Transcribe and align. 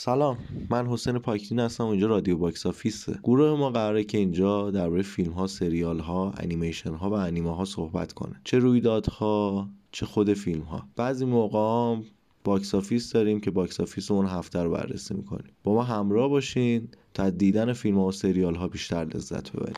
سلام 0.00 0.38
من 0.70 0.86
حسین 0.86 1.18
پاکتین 1.18 1.60
هستم 1.60 1.84
و 1.84 1.86
اینجا 1.86 2.06
رادیو 2.06 2.36
باکس 2.36 2.66
آفیسه. 2.66 3.18
گروه 3.22 3.58
ما 3.58 3.70
قراره 3.70 4.04
که 4.04 4.18
اینجا 4.18 4.70
درباره 4.70 5.02
فیلم 5.02 5.32
ها 5.32 5.46
سریال 5.46 5.98
ها 5.98 6.32
انیمیشن 6.36 6.94
ها 6.94 7.10
و 7.10 7.12
انیمه 7.12 7.56
ها 7.56 7.64
صحبت 7.64 8.12
کنه. 8.12 8.40
چه 8.44 8.58
رویدادها 8.58 9.68
چه 9.92 10.06
خود 10.06 10.32
فیلم 10.34 10.62
ها 10.62 10.88
بعضی 10.96 11.24
موقع 11.24 12.02
box 12.44 12.74
office 12.74 13.12
داریم 13.12 13.40
که 13.40 13.50
box 13.50 13.80
office 13.80 14.10
اون 14.10 14.26
هفته 14.26 14.62
رو 14.62 14.70
بررسی 14.70 15.14
می‌کنیم. 15.14 15.52
با 15.64 15.74
ما 15.74 15.82
همراه 15.82 16.28
باشین 16.28 16.88
تا 17.14 17.30
دیدن 17.30 17.72
فیلم 17.72 17.98
ها 17.98 18.04
و 18.04 18.12
سریال 18.12 18.54
ها 18.54 18.68
بیشتر 18.68 19.04
لذت 19.04 19.52
ببریم. 19.52 19.76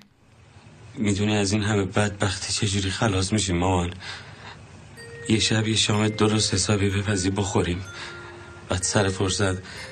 می‌دونی 0.98 1.36
از 1.36 1.52
این 1.52 1.62
همه 1.62 1.84
بدبختی 1.84 2.52
چجوری 2.52 2.90
خلاص 2.90 3.32
میشیم 3.32 3.56
مامان؟ 3.56 3.90
یه 5.28 5.38
شب 5.38 5.68
یه 5.68 5.76
شام 5.76 6.08
درست 6.08 6.54
حسابی 6.54 6.90
بپزی 6.90 7.30
بخوریم. 7.30 7.78
بعد 8.68 8.82
سر 8.82 9.08
فرصت 9.08 9.89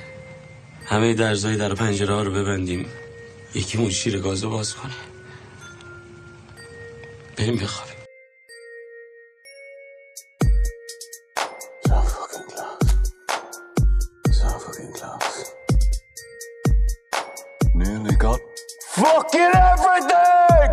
همه 0.89 1.15
درزای 1.15 1.57
در 1.57 1.75
پنجره 1.75 2.15
ها 2.15 2.23
رو 2.23 2.33
ببندیم. 2.33 2.93
یکیمون 3.55 3.91
شیر 3.91 4.19
گازو 4.19 4.51
باز 4.51 4.75
کنه. 4.75 4.93
بریم 7.37 7.57
بخوابیم. 7.57 7.95
Nearly 17.75 18.17
got 18.25 18.41
fucking 18.95 19.55
everything! 19.71 20.73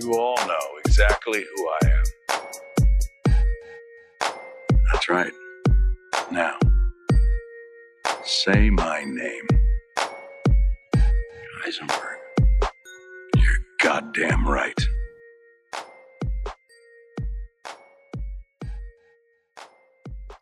You 0.00 0.08
all 0.14 0.36
know 0.50 0.66
exactly 0.84 1.40
who 1.50 1.60
I 1.78 1.80
am. 1.96 2.21
That's 5.02 5.18
right. 5.18 5.32
Now, 6.30 6.56
say 8.22 8.70
my 8.70 9.02
name. 9.02 9.46
Heisenberg. 11.58 12.18
You're 13.36 13.62
goddamn 13.82 14.46
right. 14.46 14.80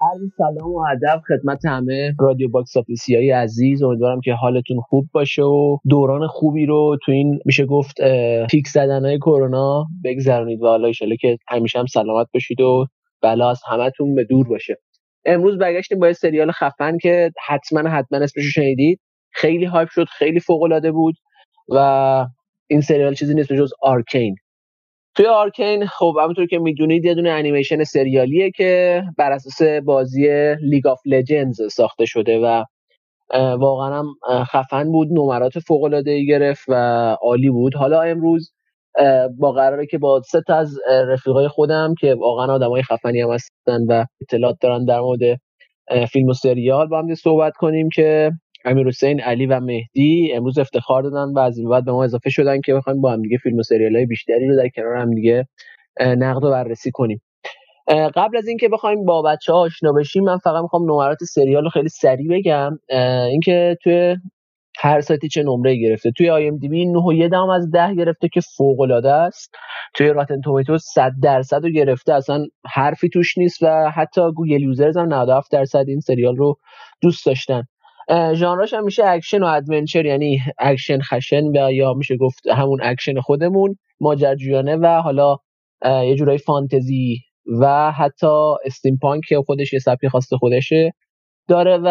عرض 0.02 0.20
سلام 0.38 0.72
و 0.72 0.78
ادب 0.78 1.22
خدمت 1.28 1.66
همه 1.66 2.14
رادیو 2.20 2.48
باکس 2.48 2.76
آفیسی 2.76 3.16
های 3.16 3.30
عزیز 3.30 3.82
امیدوارم 3.82 4.20
که 4.20 4.32
حالتون 4.34 4.80
خوب 4.80 5.08
باشه 5.12 5.42
و 5.42 5.78
دوران 5.88 6.26
خوبی 6.26 6.66
رو 6.66 6.98
تو 7.04 7.12
این 7.12 7.40
میشه 7.44 7.66
گفت 7.66 7.96
پیک 8.50 8.68
زدن 8.68 9.04
های 9.04 9.18
کرونا 9.18 9.86
بگذرونید 10.04 10.62
و 10.62 10.66
حالا 10.66 10.92
که 11.20 11.38
همیشه 11.48 11.78
هم 11.78 11.86
سلامت 11.86 12.26
باشید 12.34 12.60
و 12.60 12.86
بلا 13.22 13.50
از 13.50 13.60
همتون 13.66 14.14
به 14.14 14.24
دور 14.24 14.48
باشه. 14.48 14.76
امروز 15.24 15.58
برگشتیم 15.58 15.98
با 15.98 16.06
یه 16.06 16.12
سریال 16.12 16.50
خفن 16.52 16.98
که 16.98 17.30
حتما 17.46 17.90
حتما 17.90 18.18
اسمش 18.18 18.44
شنیدید. 18.54 19.00
خیلی 19.32 19.64
hype 19.64 19.88
شد 19.88 20.04
خیلی 20.04 20.40
فوق 20.40 20.62
العاده 20.62 20.92
بود 20.92 21.14
و 21.68 22.26
این 22.66 22.80
سریال 22.80 23.14
چیزی 23.14 23.34
نیست 23.34 23.52
جز 23.52 23.70
آرکین. 23.82 24.36
توی 25.16 25.26
آرکین 25.26 25.86
خب 25.86 26.14
همونطور 26.22 26.46
که 26.46 26.58
می‌دونید 26.58 27.04
یه 27.04 27.14
دونه 27.14 27.30
انیمیشن 27.30 27.84
سریالیه 27.84 28.50
که 28.50 29.02
بر 29.18 29.32
اساس 29.32 29.68
بازی 29.84 30.54
لیگ 30.60 30.86
آف 30.86 31.00
لجندز 31.06 31.60
ساخته 31.72 32.04
شده 32.06 32.38
و 32.38 32.64
واقعا 33.56 33.98
هم 33.98 34.44
خفن 34.44 34.92
بود 34.92 35.08
نمرات 35.10 35.58
فوق 35.58 35.82
العاده 35.82 36.10
ای 36.10 36.26
گرفت 36.26 36.64
و 36.68 36.74
عالی 37.22 37.50
بود. 37.50 37.74
حالا 37.74 38.02
امروز 38.02 38.52
با 39.38 39.52
قراره 39.52 39.86
که 39.86 39.98
با 39.98 40.20
سه 40.30 40.40
تا 40.46 40.54
از 40.54 40.78
رفیقای 40.88 41.48
خودم 41.48 41.94
که 42.00 42.14
واقعا 42.14 42.54
آدمای 42.54 42.82
خفنی 42.82 43.20
هم 43.20 43.30
هستن 43.32 43.80
و 43.88 44.04
اطلاعات 44.20 44.56
دارن 44.60 44.84
در 44.84 45.00
مورد 45.00 45.20
فیلم 46.12 46.28
و 46.28 46.32
سریال 46.32 46.88
با 46.88 46.98
هم 46.98 47.14
صحبت 47.14 47.52
کنیم 47.56 47.88
که 47.94 48.30
امیر 48.64 48.86
حسین 48.86 49.20
علی 49.20 49.46
و 49.46 49.60
مهدی 49.60 50.32
امروز 50.34 50.58
افتخار 50.58 51.02
دادن 51.02 51.32
و 51.32 51.38
از 51.38 51.58
این 51.58 51.68
بعد 51.68 51.84
به 51.84 51.92
ما 51.92 52.04
اضافه 52.04 52.30
شدن 52.30 52.60
که 52.60 52.74
بخوایم 52.74 53.00
با 53.00 53.12
هم 53.12 53.22
دیگه 53.22 53.36
فیلم 53.36 53.56
و 53.56 53.62
سریال 53.62 53.96
های 53.96 54.06
بیشتری 54.06 54.48
رو 54.48 54.56
در 54.56 54.68
کنار 54.68 54.96
هم 54.96 55.14
دیگه 55.14 55.46
نقد 56.00 56.44
و 56.44 56.50
بررسی 56.50 56.90
کنیم. 56.90 57.22
قبل 58.16 58.36
از 58.36 58.48
اینکه 58.48 58.68
بخوایم 58.68 59.04
با 59.04 59.22
بچه 59.22 59.52
ها 59.52 59.60
آشنا 59.60 59.92
بشیم 59.92 60.24
من 60.24 60.38
فقط 60.38 60.62
می‌خوام 60.62 60.82
نمرات 60.82 61.18
سریال 61.24 61.64
رو 61.64 61.70
خیلی 61.70 61.88
سریع 61.88 62.28
بگم. 62.30 62.78
اینکه 63.30 63.76
توی 63.82 64.16
هر 64.82 65.00
سایتی 65.00 65.28
چه 65.28 65.42
نمره 65.42 65.76
گرفته. 65.76 66.10
توی 66.10 66.30
آی 66.30 66.48
ام 66.48 66.58
دی 66.58 66.68
بی 66.68 66.86
9 66.86 67.28
دهم 67.28 67.48
از 67.48 67.70
10 67.70 67.94
گرفته 67.94 68.28
که 68.28 68.40
فوق 68.56 68.80
العاده 68.80 69.12
است. 69.12 69.54
توی 69.94 70.08
راتن 70.08 70.40
تومیتوز 70.40 70.84
100 70.84 71.12
درصد 71.22 71.62
رو 71.62 71.70
گرفته. 71.70 72.14
اصلا 72.14 72.46
حرفی 72.66 73.08
توش 73.08 73.38
نیست 73.38 73.62
و 73.62 73.90
حتی 73.94 74.20
گوگل 74.20 74.62
users 74.62 74.96
هم 74.96 75.14
97 75.14 75.52
درصد 75.52 75.84
این 75.88 76.00
سریال 76.00 76.36
رو 76.36 76.56
دوست 77.02 77.26
داشتن. 77.26 77.62
ژانراش 78.34 78.74
هم 78.74 78.84
میشه 78.84 79.06
اکشن 79.06 79.42
و 79.42 79.46
adventure 79.46 80.06
یعنی 80.06 80.40
اکشن 80.58 81.00
خشن 81.00 81.46
و 81.46 81.72
یا 81.72 81.94
میشه 81.94 82.16
گفت 82.16 82.46
همون 82.46 82.78
اکشن 82.82 83.20
خودمون 83.20 83.76
ماجراجویانه 84.00 84.76
و 84.76 84.86
حالا 84.86 85.36
یه 85.84 86.14
جورایی 86.14 86.38
فانتزی 86.38 87.18
و 87.60 87.92
حتی 87.92 88.54
steampunk 88.64 89.22
که 89.28 89.42
خودش 89.46 89.72
یه 89.72 89.78
سبک 89.78 90.08
خاص 90.08 90.32
خودشه. 90.32 90.92
داره 91.50 91.78
و 91.84 91.88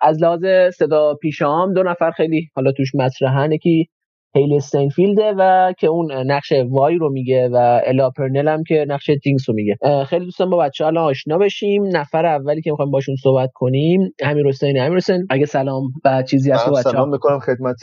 از 0.00 0.22
لحاظ 0.22 0.44
صدا 0.78 1.14
پیشه 1.14 1.57
هام 1.57 1.74
دو 1.74 1.82
نفر 1.82 2.10
خیلی 2.10 2.48
حالا 2.56 2.72
توش 2.72 2.94
مطرحن 2.94 3.52
یکی 3.52 3.88
هیلی 4.34 4.56
استینفیلده 4.56 5.34
و 5.38 5.72
که 5.78 5.86
اون 5.86 6.12
نقش 6.12 6.52
وای 6.70 6.96
رو 6.96 7.12
میگه 7.12 7.48
و 7.48 7.80
الا 7.86 8.10
پرنل 8.10 8.48
هم 8.48 8.62
که 8.64 8.84
نقش 8.88 9.10
جینکس 9.24 9.48
رو 9.48 9.54
میگه. 9.54 9.76
خیلی 10.06 10.24
دوستان 10.24 10.50
با 10.50 10.56
بچه 10.56 10.86
الان 10.86 11.04
آشنا 11.04 11.38
بشیم. 11.38 11.96
نفر 11.96 12.26
اولی 12.26 12.62
که 12.62 12.70
می‌خوایم 12.70 12.90
باشون 12.90 13.16
صحبت 13.22 13.50
کنیم 13.54 14.14
امیر 14.22 14.46
حسین. 14.48 14.80
امیر 14.80 14.96
حسین 14.96 15.26
اگه 15.30 15.46
سلام 15.46 15.82
و 16.04 16.22
چیزی 16.22 16.50
هست 16.50 16.68
بچه 16.68 16.82
سلام 16.82 17.08
می‌کنم 17.08 17.38
خدمت 17.38 17.80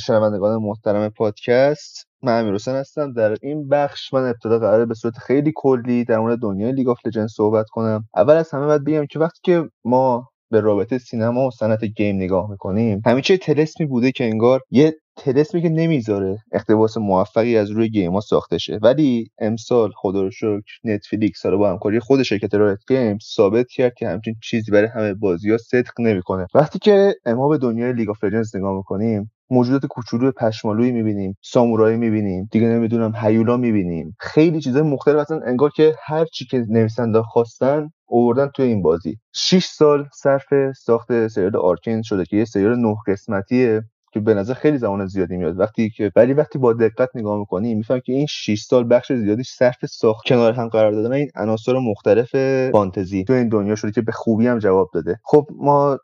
شنوندگان 0.00 0.62
محترم 0.62 1.08
پادکست. 1.08 2.06
من 2.22 2.40
امیر 2.40 2.54
حسین 2.54 2.74
هستم. 2.74 3.12
در 3.12 3.36
این 3.42 3.68
بخش 3.68 4.14
من 4.14 4.28
ابتدا 4.28 4.58
قراره 4.58 4.86
به 4.86 4.94
صورت 4.94 5.14
خیلی 5.18 5.52
کلی 5.56 6.04
در 6.04 6.18
مورد 6.18 6.38
دنیای 6.38 6.72
لیگ 6.72 6.88
آف 6.88 6.98
لجند 7.06 7.28
صحبت 7.28 7.66
کنم. 7.70 8.04
اول 8.16 8.34
از 8.34 8.50
همه 8.50 8.66
باید 8.66 8.84
بگم 8.84 9.06
که 9.06 9.18
وقتی 9.18 9.40
که 9.42 9.62
ما 9.84 10.28
به 10.50 10.60
رابطه 10.60 10.98
سینما 10.98 11.46
و 11.46 11.50
صنعت 11.50 11.84
game 11.84 12.16
نگاه 12.16 12.50
می‌کنیم 12.50 13.02
چیز 13.22 13.38
تلسمی 13.38 13.86
بوده 13.86 14.12
که 14.12 14.24
انگار 14.24 14.60
یه 14.70 14.94
تلسمی 15.16 15.62
که 15.62 15.68
نمی‌ذاره 15.68 16.38
اقتباس 16.52 16.96
موفقی 16.96 17.56
از 17.56 17.70
روی 17.70 17.88
game 17.88 18.12
ها 18.12 18.20
ساخته 18.20 18.58
شه. 18.58 18.78
ولی 18.82 19.30
امسال 19.38 19.90
خدا 19.96 20.22
رو 20.22 20.30
شکر 20.30 20.62
نتفلیکس 20.84 21.46
رو 21.46 21.58
با 21.58 21.70
همکاری 21.70 22.00
خود 22.00 22.22
شرکت 22.22 22.54
رایوت 22.54 22.78
گیمز 22.88 23.22
ثابت 23.36 23.66
کرد 23.68 23.94
که 23.94 24.08
همچین 24.08 24.34
چیزی 24.42 24.70
برای 24.70 24.88
همه 24.88 25.14
بازی 25.14 25.50
ها 25.50 25.58
صدق 25.58 26.00
نمی‌کنه. 26.00 26.46
وقتی 26.54 26.78
که 26.78 27.14
ما 27.26 27.48
به 27.48 27.58
دنیای 27.58 27.92
لیگ 27.92 28.10
آف 28.10 28.24
لجندز 28.24 28.56
نگاه 28.56 28.76
می‌کنیم 28.76 29.30
موجودات 29.50 29.86
کوچولو 29.86 30.32
پشمالویی 30.32 30.92
می‌بینیم 30.92 31.36
سامورایی 31.42 31.96
می‌بینیم 31.96 32.48
دیگه 32.52 32.66
نمی‌دونم 32.66 33.12
هیولا 33.16 33.56
می‌بینیم. 33.56 34.16
خیلی 34.20 34.60
چیزای 34.60 34.82
مختلف 34.82 35.16
اصلا 35.16 35.40
انگار 35.46 35.70
که 35.70 35.94
هر 36.04 36.24
چی 36.24 36.44
که 36.46 36.64
نویسنده 36.68 37.22
خواستن 37.22 37.90
اووردن 38.08 38.48
توی 38.54 38.64
این 38.66 38.82
بازی. 38.82 39.18
6 39.34 39.64
سال 39.64 40.08
صرف 40.14 40.72
ساخت 40.76 41.28
سریال 41.28 41.56
آرکین 41.56 42.02
شده 42.02 42.24
که 42.24 42.36
یه 42.36 42.44
سریال 42.44 42.78
نه 42.78 42.96
قسمتیه. 43.06 43.82
که 44.16 44.20
به 44.20 44.34
نظر 44.34 44.54
خیلی 44.54 44.78
زمان 44.78 45.06
زیادی 45.06 45.36
میاد. 45.36 45.58
وقتی 45.58 45.90
که 45.90 46.12
ولی 46.16 46.32
وقتی 46.32 46.58
با 46.58 46.72
دقت 46.72 47.08
نگاه 47.14 47.38
می‌کنی 47.38 47.74
میفهم 47.74 48.00
که 48.00 48.12
این 48.12 48.26
6 48.26 48.62
سال 48.62 48.88
بخش 48.90 49.12
زیادی 49.12 49.42
صرف 49.42 49.86
ساخت 49.86 50.26
کنار 50.26 50.52
هم 50.52 50.68
قرار 50.68 50.92
دادن 50.92 51.12
این 51.12 51.30
عناصر 51.34 51.72
مختلف 51.72 52.30
فانتزی. 52.72 53.24
تو 53.24 53.32
این 53.32 53.48
دنیا 53.48 53.74
شده 53.74 53.92
که 53.92 54.02
به 54.02 54.12
خوبی 54.12 54.46
هم 54.46 54.58
جواب 54.58 54.90
داده. 54.94 55.16
خب 55.24 55.46
ما 55.56 55.98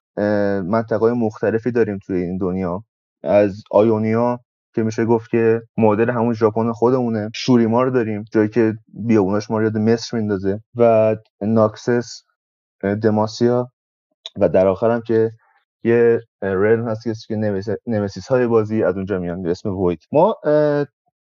منطقه 0.65 1.13
مختلفی 1.13 1.71
داریم 1.71 1.99
توی 2.07 2.23
این 2.23 2.37
دنیا. 2.37 2.85
از 3.23 3.63
Ionia 3.71 4.39
که 4.75 4.83
میشه 4.83 5.05
گفت 5.05 5.31
که 5.31 5.61
مدل 5.77 6.11
همون 6.11 6.35
ژاپن 6.35 6.73
خودمونه. 6.73 7.31
Shurima 7.35 7.83
رو 7.83 7.91
داریم 7.91 8.25
جایی 8.33 8.49
که 8.49 8.75
بیابوناش 9.07 9.51
ما 9.51 9.59
رو 9.59 9.65
یاد 9.65 9.79
مصر 9.79 10.17
میندازه. 10.17 10.61
و 10.77 11.17
Noxus 11.41 12.23
Demacia. 13.03 13.69
و 14.41 14.49
در 14.49 14.67
آخر 14.67 14.91
هم 14.91 15.03
که 15.07 15.31
یه 15.85 16.21
realm 16.43 16.89
هست 16.89 17.27
که 17.29 17.37
nemesis 17.87 18.29
های 18.29 18.47
بازی 18.47 18.83
از 18.83 18.97
اونجا 18.97 19.19
میان 19.19 19.43
به 19.43 19.51
اسم 19.51 19.77
Void 19.77 20.03
ما 20.13 20.37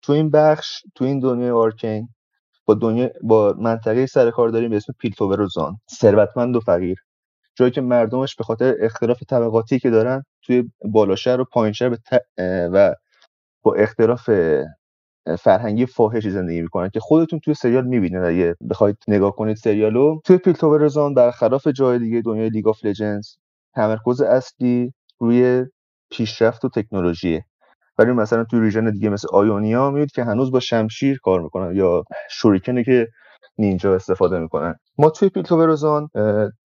تو 0.01 0.13
این 0.13 0.29
بخش 0.29 0.83
تو 0.95 1.05
این 1.05 1.19
دنیای 1.19 1.49
Arcane 1.49 2.09
با 2.65 2.73
دنیا 2.73 3.09
با 3.23 3.55
منطقه 3.59 4.05
سر 4.05 4.31
کار 4.31 4.49
داریم 4.49 4.69
به 4.69 4.75
اسم 4.75 4.93
Piltover 4.99 5.41
و 5.41 5.47
Zaun 5.47 5.77
ثروتمند 5.91 6.55
و 6.55 6.59
فقیر. 6.59 6.97
جایی 7.55 7.71
که 7.71 7.81
مردمش 7.81 8.35
به 8.35 8.43
خاطر 8.43 8.75
اختلاف 8.79 9.23
طبقاتی 9.29 9.79
که 9.79 9.89
دارن 9.89 10.23
توی 10.41 10.71
بالاشهر 10.85 11.41
و 11.41 11.45
پایینشهر 11.45 11.89
به 11.89 11.97
و 12.73 12.95
با 13.63 13.73
اختلاف 13.73 14.29
فرهنگی 15.39 15.85
فاحشی 15.85 16.29
زندگی 16.31 16.61
می‌کنن 16.61 16.89
که 16.89 16.99
خودتون 16.99 17.39
توی 17.39 17.53
سریال 17.53 17.85
می‌بینید. 17.87 18.23
اگه 18.23 18.55
بخواید 18.69 18.97
نگاه 19.07 19.35
کنید 19.35 19.57
سریالو 19.57 20.19
توی 20.25 20.37
Piltover 20.37 20.87
Zaun 20.87 21.13
برخلاف 21.13 21.67
جای 21.67 21.99
دیگه 21.99 22.21
دنیای 22.21 22.49
League 22.49 22.67
of 22.67 22.85
Legends 22.85 23.35
تمرکز 23.75 24.21
اصلی 24.21 24.93
روی 25.19 25.65
پیشرفت 26.11 26.65
و 26.65 26.69
تکنولوژیه 26.69 27.45
ولی 27.97 28.11
مثلا 28.11 28.43
توی 28.43 28.59
ریژن 28.59 28.91
دیگه 28.91 29.09
مثل 29.09 29.27
آیونیا 29.33 29.89
می‌بینید 29.89 30.11
که 30.11 30.23
هنوز 30.23 30.51
با 30.51 30.59
شمشیر 30.59 31.19
کار 31.23 31.41
می‌کنن 31.41 31.75
یا 31.75 32.03
شوریکنه 32.31 32.83
که 32.83 33.07
نینجا 33.57 33.95
استفاده 33.95 34.39
می‌کنن. 34.39 34.75
ما 34.97 35.09
توی 35.09 35.29
پیلتو 35.29 35.57
بروزان 35.57 36.09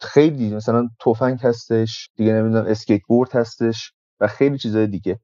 خیلی 0.00 0.54
مثلا 0.54 0.88
تفنگ 1.06 1.38
هستش 1.42 2.10
دیگه 2.16 2.32
نمی‌دونم 2.32 2.66
اسکیت 2.66 3.00
بورد 3.08 3.32
هستش 3.36 3.92
و 4.20 4.26
خیلی 4.26 4.58
چیزای 4.58 4.86
دیگه. 4.86 5.18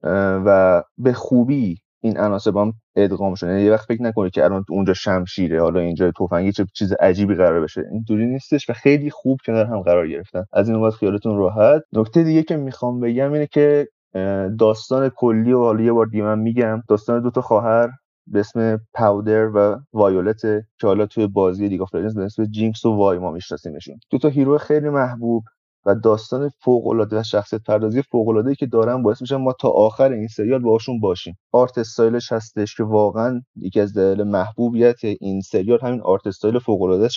و 0.47 0.83
به 0.99 1.13
خوبی 1.13 1.79
این 2.05 2.19
عناصر 2.19 2.51
هم 2.51 2.73
ادغام 2.97 3.35
شده 3.35 3.51
یعنی 3.51 3.63
یه 3.63 3.73
وقت 3.73 3.87
فکر 3.87 4.03
نکنید 4.03 4.33
که 4.33 4.45
الان 4.45 4.65
اونجا 4.69 4.95
شمشیره 4.95 5.63
حالا 5.63 5.81
اینجا 5.81 6.13
تفنگی 6.21 6.53
چه 6.53 6.67
چیز 6.75 6.93
عجیبی 6.93 7.35
قرار 7.35 7.61
بشه. 7.61 7.85
اینطوری 7.93 8.27
نیستش 8.27 8.71
و 8.71 8.73
خیلی 8.73 9.11
خوب 9.11 9.39
کنار 9.47 9.67
هم 9.67 9.81
قرار 9.81 10.09
گرفتن. 10.09 10.45
از 10.53 10.69
این 10.69 10.81
وقت 10.81 10.95
خیالتون 10.95 11.37
راحت. 11.37 11.83
نکته 11.93 12.23
دیگه 12.23 12.43
که 12.43 12.57
می‌خوام 12.57 13.01
بگم 13.01 13.33
اینه 13.33 13.47
که 13.47 13.89
داستان 14.59 15.09
کلی 15.09 15.53
و 15.53 15.59
حالا 15.59 15.83
یه 15.83 15.93
بار 15.93 16.07
دیگه 16.07 16.25
من 16.25 16.39
میگم. 16.39 16.83
داستان 16.89 17.23
دوتا 17.23 17.41
خواهر 17.41 17.89
به 18.27 18.41
اسم 18.41 18.79
Powder 18.95 19.51
و 19.55 19.79
Violet 19.93 20.41
که 20.81 20.87
حالا 20.87 21.07
توی 21.07 21.27
بازی 21.27 21.69
League 21.69 21.83
of 21.83 21.91
به 21.91 22.25
اسم 22.25 22.45
Jinx 22.45 22.85
و 22.85 22.97
Vi 22.97 23.19
ما 23.19 23.31
میشناسیمشون. 23.31 23.97
دو 24.11 24.19
تا 24.19 24.29
hero 24.29 24.59
خیلی 24.59 24.89
محبوب. 24.89 25.45
و 25.87 25.95
داستان 25.95 26.51
فوق 26.61 26.87
العاده 26.87 27.21
و 27.21 27.23
شخصیت 27.23 27.63
پردازی 27.63 28.03
فوق 28.03 28.29
العاده 28.29 28.55
که 28.55 28.67
دارن 28.67 29.03
باعث 29.03 29.21
میشه 29.21 29.37
ما 29.37 29.53
تا 29.61 29.69
آخر 29.69 30.13
این 30.13 30.29
سریال 30.29 30.63
باشون 30.63 31.01
باشیم. 31.01 31.39
art 31.53 31.79
style 31.79 32.18
ش 32.18 32.33
هستش 32.33 32.77
که 32.77 32.83
واقعا 32.85 33.43
یکی 33.57 33.81
از 33.81 33.95
دلایل 33.95 34.23
محبوبیت 34.23 35.05
این 35.21 35.41
سریال 35.41 35.79
همین 35.83 36.01
art 36.01 36.27
style 36.27 36.59
فوق 36.59 36.83
العاده 36.83 37.09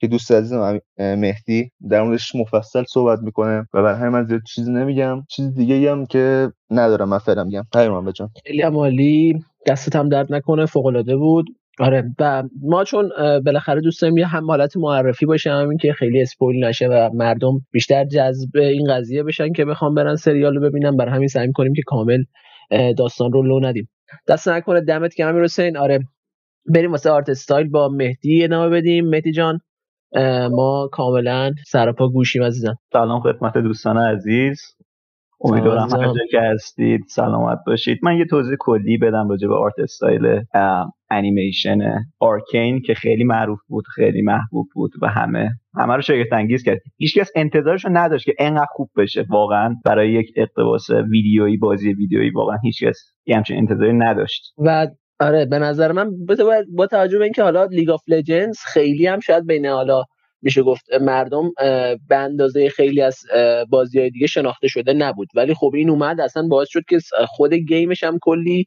که 0.00 0.06
دوست 0.06 0.32
عزیزم 0.32 0.80
مهدی 0.98 1.70
در 1.90 2.02
موردش 2.02 2.34
مفصل 2.34 2.84
صحبت 2.88 3.18
می‌کنه 3.18 3.60
و 3.60 3.82
برای 3.82 3.94
همین 4.00 4.08
من 4.08 4.24
زیاد 4.24 4.40
چیزی 4.46 4.72
نمیگم. 4.72 5.22
چیز 5.28 5.54
دیگه 5.54 5.92
هم 5.92 6.06
که 6.06 6.52
ندارم 6.70 7.08
من 7.08 7.18
فعلا 7.18 7.44
میگم. 7.44 7.62
پیمان 7.72 8.04
بجان 8.04 8.30
خیلی 8.46 8.62
عالی. 8.62 9.44
دستت 9.66 9.96
هم 9.96 10.08
درد 10.08 10.34
نکنه 10.34 10.66
فوق 10.66 10.86
العاده 10.86 11.16
بود. 11.16 11.46
آره 11.80 12.04
و 12.18 12.42
ما 12.62 12.84
چون 12.84 13.10
بالاخره 13.44 13.80
دوست 13.80 14.02
داریم 14.02 14.18
یه 14.18 14.26
هم 14.26 14.46
حالت 14.46 14.76
معرفی 14.76 15.26
باشه 15.26 15.50
همین 15.50 15.78
که 15.78 15.92
خیلی 15.92 16.22
اسپویل 16.22 16.64
نشه 16.64 16.86
و 16.86 17.10
مردم 17.14 17.52
بیشتر 17.72 18.04
جذب 18.04 18.56
این 18.56 18.86
قضیه 18.90 19.22
بشن 19.22 19.52
که 19.52 19.64
بخوام 19.64 19.94
برن 19.94 20.14
سریال 20.14 20.54
رو 20.54 20.60
ببینن 20.60 20.96
برای 20.96 21.14
همین 21.14 21.28
سعی 21.28 21.52
کنیم 21.52 21.72
که 21.72 21.82
کامل 21.86 22.22
داستان 22.98 23.32
رو 23.32 23.42
لو 23.42 23.60
ندیم. 23.60 23.88
دست 24.28 24.48
نکنه 24.48 24.80
دمت 24.80 25.14
که 25.14 25.24
همین 25.24 25.42
حسین. 25.42 25.76
آره 25.76 25.98
بریم 26.74 26.90
واسه 26.90 27.10
آرت 27.10 27.28
استایل 27.28 27.68
با 27.68 27.88
مهدی 27.88 28.44
ادامه 28.44 28.68
بدیم. 28.68 29.08
مهدی 29.08 29.32
جان 29.32 29.58
ما 30.50 30.88
کاملا 30.92 31.52
سرپا 31.66 32.08
گوشیم 32.08 32.42
عزیزم. 32.42 32.74
سلام 32.92 33.20
خدمت 33.20 33.58
دوستان 33.58 33.98
عزیز. 33.98 34.60
امیدوارم 35.40 35.88
هر 35.92 36.06
جا 36.06 36.20
که 36.30 36.40
هستید 36.40 37.00
سلامت 37.08 37.58
باشید. 37.66 37.98
من 38.02 38.16
یه 38.16 38.24
توضیح 38.30 38.56
کلی 38.60 38.98
بدم 38.98 39.28
راجع 39.28 39.48
به 39.48 39.54
art 39.54 39.78
style 39.78 40.42
انیمیشن 41.10 41.78
Arcane 42.20 42.80
که 42.80 42.94
خیلی 42.94 43.24
معروف 43.24 43.58
بود 43.68 43.84
خیلی 43.94 44.22
محبوب 44.22 44.66
بود 44.74 44.92
و 45.02 45.08
همه 45.08 45.50
همه 45.78 45.94
رو 45.94 46.02
شگفت 46.02 46.32
انگیز 46.32 46.62
کرد. 46.62 46.78
هیچکس 46.98 47.30
انتظارش 47.36 47.84
رو 47.84 47.90
نداشت 47.94 48.24
که 48.24 48.34
انقدر 48.38 48.66
خوب 48.70 48.90
بشه. 48.96 49.24
واقعا 49.28 49.74
برای 49.84 50.12
یک 50.12 50.26
اقتباس 50.36 50.90
ویدیویی 50.90 51.56
بازی 51.56 51.92
ویدیویی 51.92 52.30
واقعا 52.30 52.56
هیچکس 52.64 52.98
یه 53.26 53.36
همچین 53.36 53.56
انتظاری 53.56 53.92
نداشت. 53.92 54.42
و 54.58 54.86
آره 55.20 55.46
به 55.46 55.58
نظر 55.58 55.92
من 55.92 56.10
با 56.76 56.86
توجه 56.86 57.18
به 57.18 57.24
اینکه 57.24 57.42
حالا 57.42 57.64
League 57.64 57.90
of 57.90 58.02
Legends 58.08 58.58
خیلی 58.58 59.06
هم 59.06 59.20
شاید 59.20 59.46
بین 59.46 59.66
حالا 59.66 60.02
میشه 60.42 60.62
گفت 60.62 60.84
مردم 61.00 61.50
به 62.08 62.16
اندازه 62.16 62.68
خیلی 62.68 63.02
از 63.02 63.16
بازی 63.70 64.00
های 64.00 64.10
دیگه 64.10 64.26
شناخته 64.26 64.68
شده 64.68 64.92
نبود. 64.92 65.28
ولی 65.34 65.54
خب 65.54 65.70
این 65.74 65.90
اومد 65.90 66.20
اصلا 66.20 66.42
باعث 66.50 66.68
شد 66.70 66.82
که 66.88 66.98
خود 67.28 67.54
game 67.54 67.87
ش 67.87 68.04
هم 68.04 68.18
کلی 68.22 68.64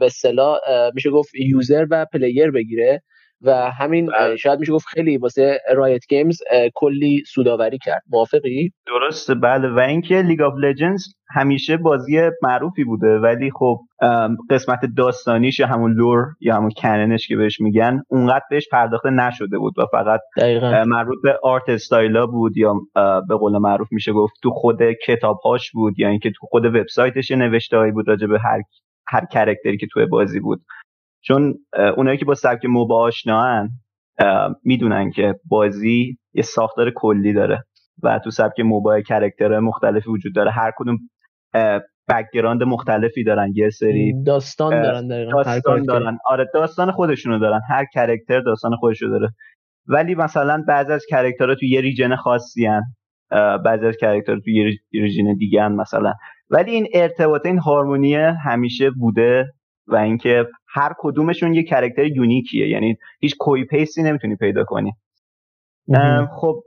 به 0.00 0.06
اصطلاح 0.06 0.58
میشه 0.94 1.10
گفت 1.10 1.34
user 1.34 1.86
و 1.90 2.06
player 2.12 2.50
بگیره 2.50 3.02
و 3.44 3.70
همین 3.70 4.06
بله. 4.06 4.36
شاید 4.36 4.60
میشه 4.60 4.72
گفت 4.72 4.86
خیلی 4.88 5.16
واسه 5.16 5.60
Riot 5.74 6.06
Games 6.08 6.38
کلی 6.74 7.22
سوداوری 7.26 7.78
کرد. 7.78 8.02
موافقی؟ 8.10 8.72
درسته 8.86 9.34
بله. 9.34 9.68
و 9.68 9.78
اینکه 9.78 10.22
League 10.22 10.40
of 10.40 10.54
Legends 10.62 11.04
همیشه 11.34 11.76
بازی 11.76 12.30
معروفی 12.42 12.84
بوده 12.84 13.18
ولی 13.18 13.50
خب 13.50 13.78
قسمت 14.50 14.80
داستانیش 14.96 15.58
یا 15.58 15.66
همون 15.66 15.92
lore 15.92 16.24
یا 16.40 16.56
همون 16.56 16.70
canon 16.76 17.13
ش 17.13 17.28
که 17.28 17.36
بهش 17.36 17.60
میگن 17.60 18.02
اونقدر 18.08 18.44
بهش 18.50 18.68
پرداخته 18.72 19.10
نشده 19.10 19.58
بود 19.58 19.78
و 19.78 19.86
فقط 19.92 20.20
مربوط 20.86 21.18
به 21.22 21.38
art 21.42 21.68
style 21.68 22.16
ا 22.16 22.26
بود 22.26 22.56
یا 22.56 22.74
به 23.28 23.36
قول 23.36 23.58
معروف 23.58 23.88
میشه 23.90 24.12
گفت 24.12 24.34
تو 24.42 24.50
خود 24.50 24.78
کتابهاش 25.06 25.70
بود 25.72 25.98
یا 25.98 26.08
اینکه 26.08 26.30
تو 26.30 26.46
خود 26.46 26.64
وبسایتش 26.64 27.30
نوشته 27.30 27.90
بود 27.94 28.08
راجع 28.08 28.26
به 28.26 28.38
هر 28.38 28.60
هر 29.08 29.24
character 29.24 29.71
ی 29.71 29.76
که 29.76 29.86
توی 29.92 30.06
بازی 30.06 30.40
بود. 30.40 30.64
چون 31.24 31.54
اونایی 31.96 32.18
که 32.18 32.24
با 32.24 32.34
سبک 32.34 32.64
MOBA 32.64 33.02
آشناهن 33.02 33.68
می‌دونن 34.64 35.10
که 35.10 35.34
بازی 35.44 36.18
یه 36.34 36.42
ساختار 36.42 36.90
کلی 36.90 37.32
داره 37.32 37.64
و 38.02 38.18
تو 38.18 38.30
سبک 38.30 38.60
MOBA 38.60 39.00
character 39.00 39.49
های 39.49 39.60
مختلفی 39.60 40.10
وجود 40.10 40.34
داره. 40.34 40.50
هر 40.50 40.72
کدوم 40.76 40.98
background 42.08 42.62
مختلفی 42.62 43.24
دارن 43.24 43.52
یه 43.54 43.70
سری 43.70 44.22
داستان 44.26 44.82
دارن 44.82 45.08
داستان 45.08 45.82
دارن. 45.82 46.18
آره 46.26 46.46
داستان 46.54 46.90
خودشونو 46.90 47.38
دارن. 47.38 47.60
هر 47.70 47.84
character 47.94 48.40
داستان 48.40 48.76
خودشو 48.76 49.06
داره. 49.06 49.28
ولی 49.86 50.14
مثلا 50.14 50.64
بعضی 50.68 50.92
از 50.92 51.06
character 51.08 51.49
ها 51.49 51.54
تو 51.54 51.66
یه 51.66 51.80
region 51.80 52.16
خاصی 52.16 52.66
هن. 52.66 52.82
بعضی 53.64 53.86
از 53.86 53.96
character 53.96 54.36
ها 54.36 54.40
تو 54.40 54.50
یه 54.50 54.78
region 54.92 55.34
دیگه 55.34 55.62
هن 55.62 55.72
مثلا. 55.72 56.12
ولی 56.50 56.70
این 56.70 56.86
ارتباط 56.94 57.46
این 57.46 57.58
هارمونی 57.58 58.14
همیشه 58.14 58.90
بوده 58.90 59.44
و 59.86 59.96
اینکه 59.96 60.46
هر 60.68 60.92
کدومشون 60.98 61.54
یه 61.54 61.62
character 61.62 62.04
unique 62.04 62.47
یه. 62.47 62.68
یعنی 62.68 62.96
هیچ 63.20 63.34
copy 63.38 63.64
paste 63.64 63.96
ی 63.96 64.02
نمی‌تونی 64.02 64.36
پیدا 64.36 64.64
کنی. 64.64 64.92
خب 66.40 66.62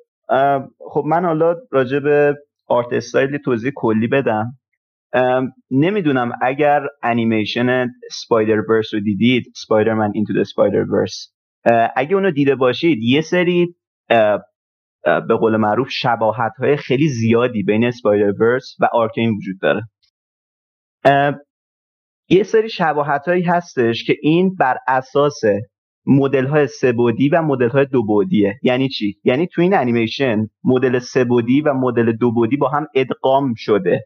خب 0.79 1.03
من 1.06 1.25
حالا 1.25 1.56
راجع 1.71 2.00
به 2.00 2.35
art 2.68 2.94
style 2.94 3.38
توضیح 3.38 3.71
کلی 3.75 4.07
بدم. 4.07 4.57
نمی‌دونم 5.71 6.31
اگر 6.41 6.81
انیمیشن 7.03 7.88
Spider-Verse 8.12 8.94
رو 8.94 9.00
دیدید 9.00 9.45
Man 9.71 10.12
Into 10.13 10.33
the 10.33 10.44
Spider-Verse 10.44 11.33
اگه 11.95 12.15
اونو 12.15 12.31
دیده 12.31 12.56
باشید 12.56 13.00
یه 13.03 13.21
سری 13.21 13.75
به 15.03 15.35
قول 15.39 15.57
معروف 15.57 15.88
شباهت 15.91 16.53
های 16.59 16.77
خیلی 16.77 17.07
زیادی 17.07 17.63
بین 17.63 17.91
Spider-Verse 17.92 18.75
و 18.79 18.88
Arcane 18.94 19.30
وجود 19.29 19.59
داره. 19.61 19.81
یه 22.29 22.44
سری 22.44 22.69
شباهت 22.69 23.27
هایی 23.27 23.44
هستش 23.44 24.03
که 24.03 24.15
این 24.21 24.55
بر 24.55 24.77
اساس 24.88 25.41
مدل 26.05 26.45
های 26.45 26.67
سه 26.68 26.88
بعدی 26.88 27.30
و 27.29 27.41
مدل 27.41 27.69
های 27.69 27.85
دو 27.85 28.03
یعنی 28.63 28.89
چی؟ 28.89 29.15
یعنی 29.23 29.47
تو 29.47 29.61
این 29.61 29.73
انیمیشن 29.73 30.47
مدل 30.63 30.99
سه 30.99 31.20
بعدی 31.20 31.61
و 31.61 31.73
مدل 31.73 32.11
دو 32.11 32.31
بعدی 32.31 32.57
با 32.57 32.69
هم 32.69 32.87
ادغام 32.95 33.54
شده. 33.57 34.06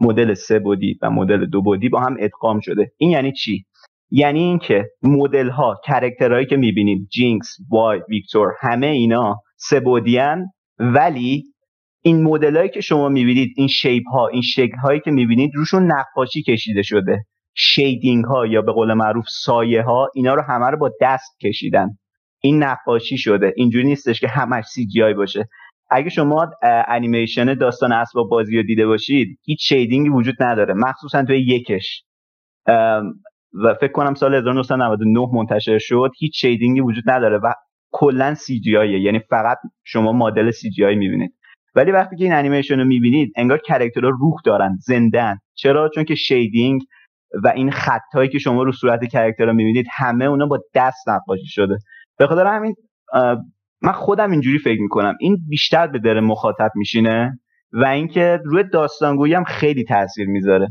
مدل 0.00 0.34
سه 0.34 0.55
بعدی 0.55 0.98
و 1.02 1.10
مدل 1.10 1.46
دو 1.46 1.62
بعدی 1.62 1.88
با 1.88 2.00
هم 2.00 2.16
ادغام 2.20 2.60
شده. 2.60 2.92
این 2.98 3.10
یعنی 3.10 3.32
چی؟ 3.32 3.64
یعنی 4.10 4.40
اینکه 4.40 4.84
مدل 5.02 5.48
ها 5.48 5.80
character 5.84 6.31
هایی 6.31 6.46
که 6.46 6.56
می‌بینیم 6.56 7.08
Jinx 7.10 7.56
Vi 7.70 8.00
Viktor 8.08 8.52
همه 8.60 8.86
اینا 8.86 9.42
سه 9.56 9.82
بعدیان 9.82 10.46
ولی 10.78 11.44
این 12.02 12.22
مدلایی 12.22 12.68
که 12.68 12.80
شما 12.80 13.08
می‌بینید 13.08 13.54
این 13.56 13.68
shape 13.68 14.02
ها 14.12 14.28
این 14.28 14.42
شکل 14.42 14.76
هایی 14.82 15.00
که 15.00 15.10
می‌بینید 15.10 15.50
روشون 15.54 15.92
نقاشی 15.92 16.42
کشیده 16.42 16.82
شده. 16.82 17.18
shading 17.54 18.24
ها 18.24 18.46
یا 18.46 18.62
به 18.62 18.72
قول 18.72 18.92
معروف 18.92 19.24
سایه 19.28 19.82
ها 19.82 20.08
اینا 20.14 20.34
رو 20.34 20.42
همه 20.42 20.66
رو 20.66 20.78
با 20.78 20.90
دست 21.00 21.36
کشیدن. 21.42 21.88
این 22.40 22.62
نقاشی 22.62 23.18
شده. 23.18 23.52
اینجوری 23.56 23.84
نیستش 23.84 24.20
که 24.20 24.28
همش 24.28 24.64
CGI 24.64 25.14
باشه. 25.14 25.48
اگه 25.90 26.08
شما 26.08 26.50
انیمیشن 26.88 27.54
داستان 27.54 27.92
اسباب 27.92 28.28
بازی 28.30 28.56
رو 28.56 28.62
دیده 28.62 28.86
باشید 28.86 29.38
هیچ 29.44 29.68
shading 29.68 30.03
ی 30.03 30.08
وجود 30.08 30.34
نداره. 30.40 30.74
مخصوصا 30.74 31.24
توی 31.24 31.40
یکش. 31.40 32.02
و 33.64 33.74
فکر 33.80 33.92
کنم 33.92 34.14
سال 34.14 34.34
1999 34.34 35.28
منتشر 35.32 35.78
شد 35.78 36.10
هیچ 36.18 36.40
shading 36.40 36.75
ی 36.75 36.80
وجود 36.80 37.10
نداره. 37.10 37.38
و 37.38 37.52
کلا 37.98 38.34
CGI 38.34 38.76
ه. 38.76 39.00
یعنی 39.00 39.18
فقط 39.18 39.58
شما 39.84 40.12
مدل 40.12 40.50
CG 40.50 40.94
می‌بینید. 40.94 41.34
ولی 41.74 41.92
وقتی 41.92 42.16
که 42.16 42.24
این 42.24 42.32
انیمیشن 42.32 42.78
رو 42.78 42.84
می‌بینید 42.84 43.32
انگار 43.36 43.58
character 43.58 44.03
ها 44.03 44.08
روح 44.08 44.34
دارن 44.44 44.76
زندن 44.80 45.36
چرا؟ 45.54 45.90
چون 45.94 46.04
که 46.04 46.14
shading 46.14 46.80
و 47.44 47.48
این 47.48 47.70
خطهایی 47.70 48.28
که 48.28 48.38
شما 48.38 48.62
رو 48.62 48.72
صورت 48.72 49.04
character 49.04 49.44
رو 49.44 49.52
می‌بینید 49.52 49.86
همه 49.96 50.24
اونا 50.24 50.46
با 50.46 50.58
دست 50.74 51.08
نقاشی 51.08 51.46
شده. 51.46 51.78
به 52.18 52.26
خاطر 52.26 52.46
همین 52.46 52.74
من 53.82 53.92
خودم 53.92 54.30
اینجوری 54.30 54.58
فکر 54.58 54.80
می‌کنم. 54.80 55.14
این 55.20 55.38
بیشتر 55.48 55.86
به 55.86 55.98
دل 55.98 56.20
مخاطب 56.20 56.70
میشینه 56.74 57.38
و 57.72 57.84
اینکه 57.84 58.38
روی 58.44 58.64
داستانگویی 58.72 59.34
هم 59.34 59.44
خیلی 59.44 59.84
تاثیر 59.84 60.26
می‌ذاره. 60.26 60.68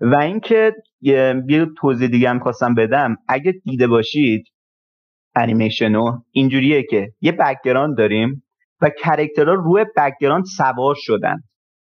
و 0.00 0.16
اینکه 0.16 0.72
یه 1.00 1.66
توضیح 1.78 2.08
دیگه 2.08 2.30
هم 2.30 2.38
خواستم 2.38 2.74
بدم. 2.74 3.16
اگه 3.28 3.52
دیده 3.64 3.86
باشید 3.86 4.44
انیمیشنو 5.42 6.18
اینجوریه 6.32 6.82
که 6.82 7.08
یه 7.20 7.32
background 7.32 7.98
داریم 7.98 8.42
و 8.80 8.90
character 9.02 9.49
ها 9.49 9.54
روی 9.54 9.84
background 9.96 10.44
سوار 10.44 10.94
شدن. 10.98 11.36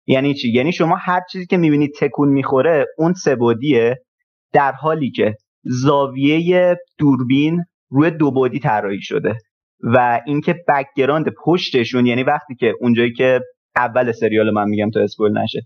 یعنی 0.06 0.34
چی؟ 0.34 0.52
یعنی 0.52 0.72
شما 0.72 0.96
هر 0.96 1.20
چیزی 1.32 1.46
که 1.46 1.56
می‌بینید 1.56 1.90
تکون 2.00 2.28
می‌خوره 2.28 2.86
اون 2.98 3.12
سه 3.12 3.37
بعدیه 3.37 3.96
در 4.52 4.72
حالی 4.72 5.10
که 5.10 5.34
زاویه 5.64 6.76
دوربین 6.98 7.64
روی 7.90 8.10
دو 8.10 8.30
بعدی 8.30 8.58
طراحی 8.58 9.02
شده 9.02 9.36
و 9.82 10.20
اینکه 10.26 10.54
background 10.68 11.26
پشتشون 11.44 12.06
یعنی 12.06 12.22
وقتی 12.22 12.54
که 12.54 12.74
اونجایی 12.80 13.12
که 13.12 13.40
اول 13.76 14.12
سریال 14.12 14.50
من 14.50 14.68
میگم 14.68 14.90
تا 14.90 15.00
spoil 15.00 15.38
نشه 15.38 15.60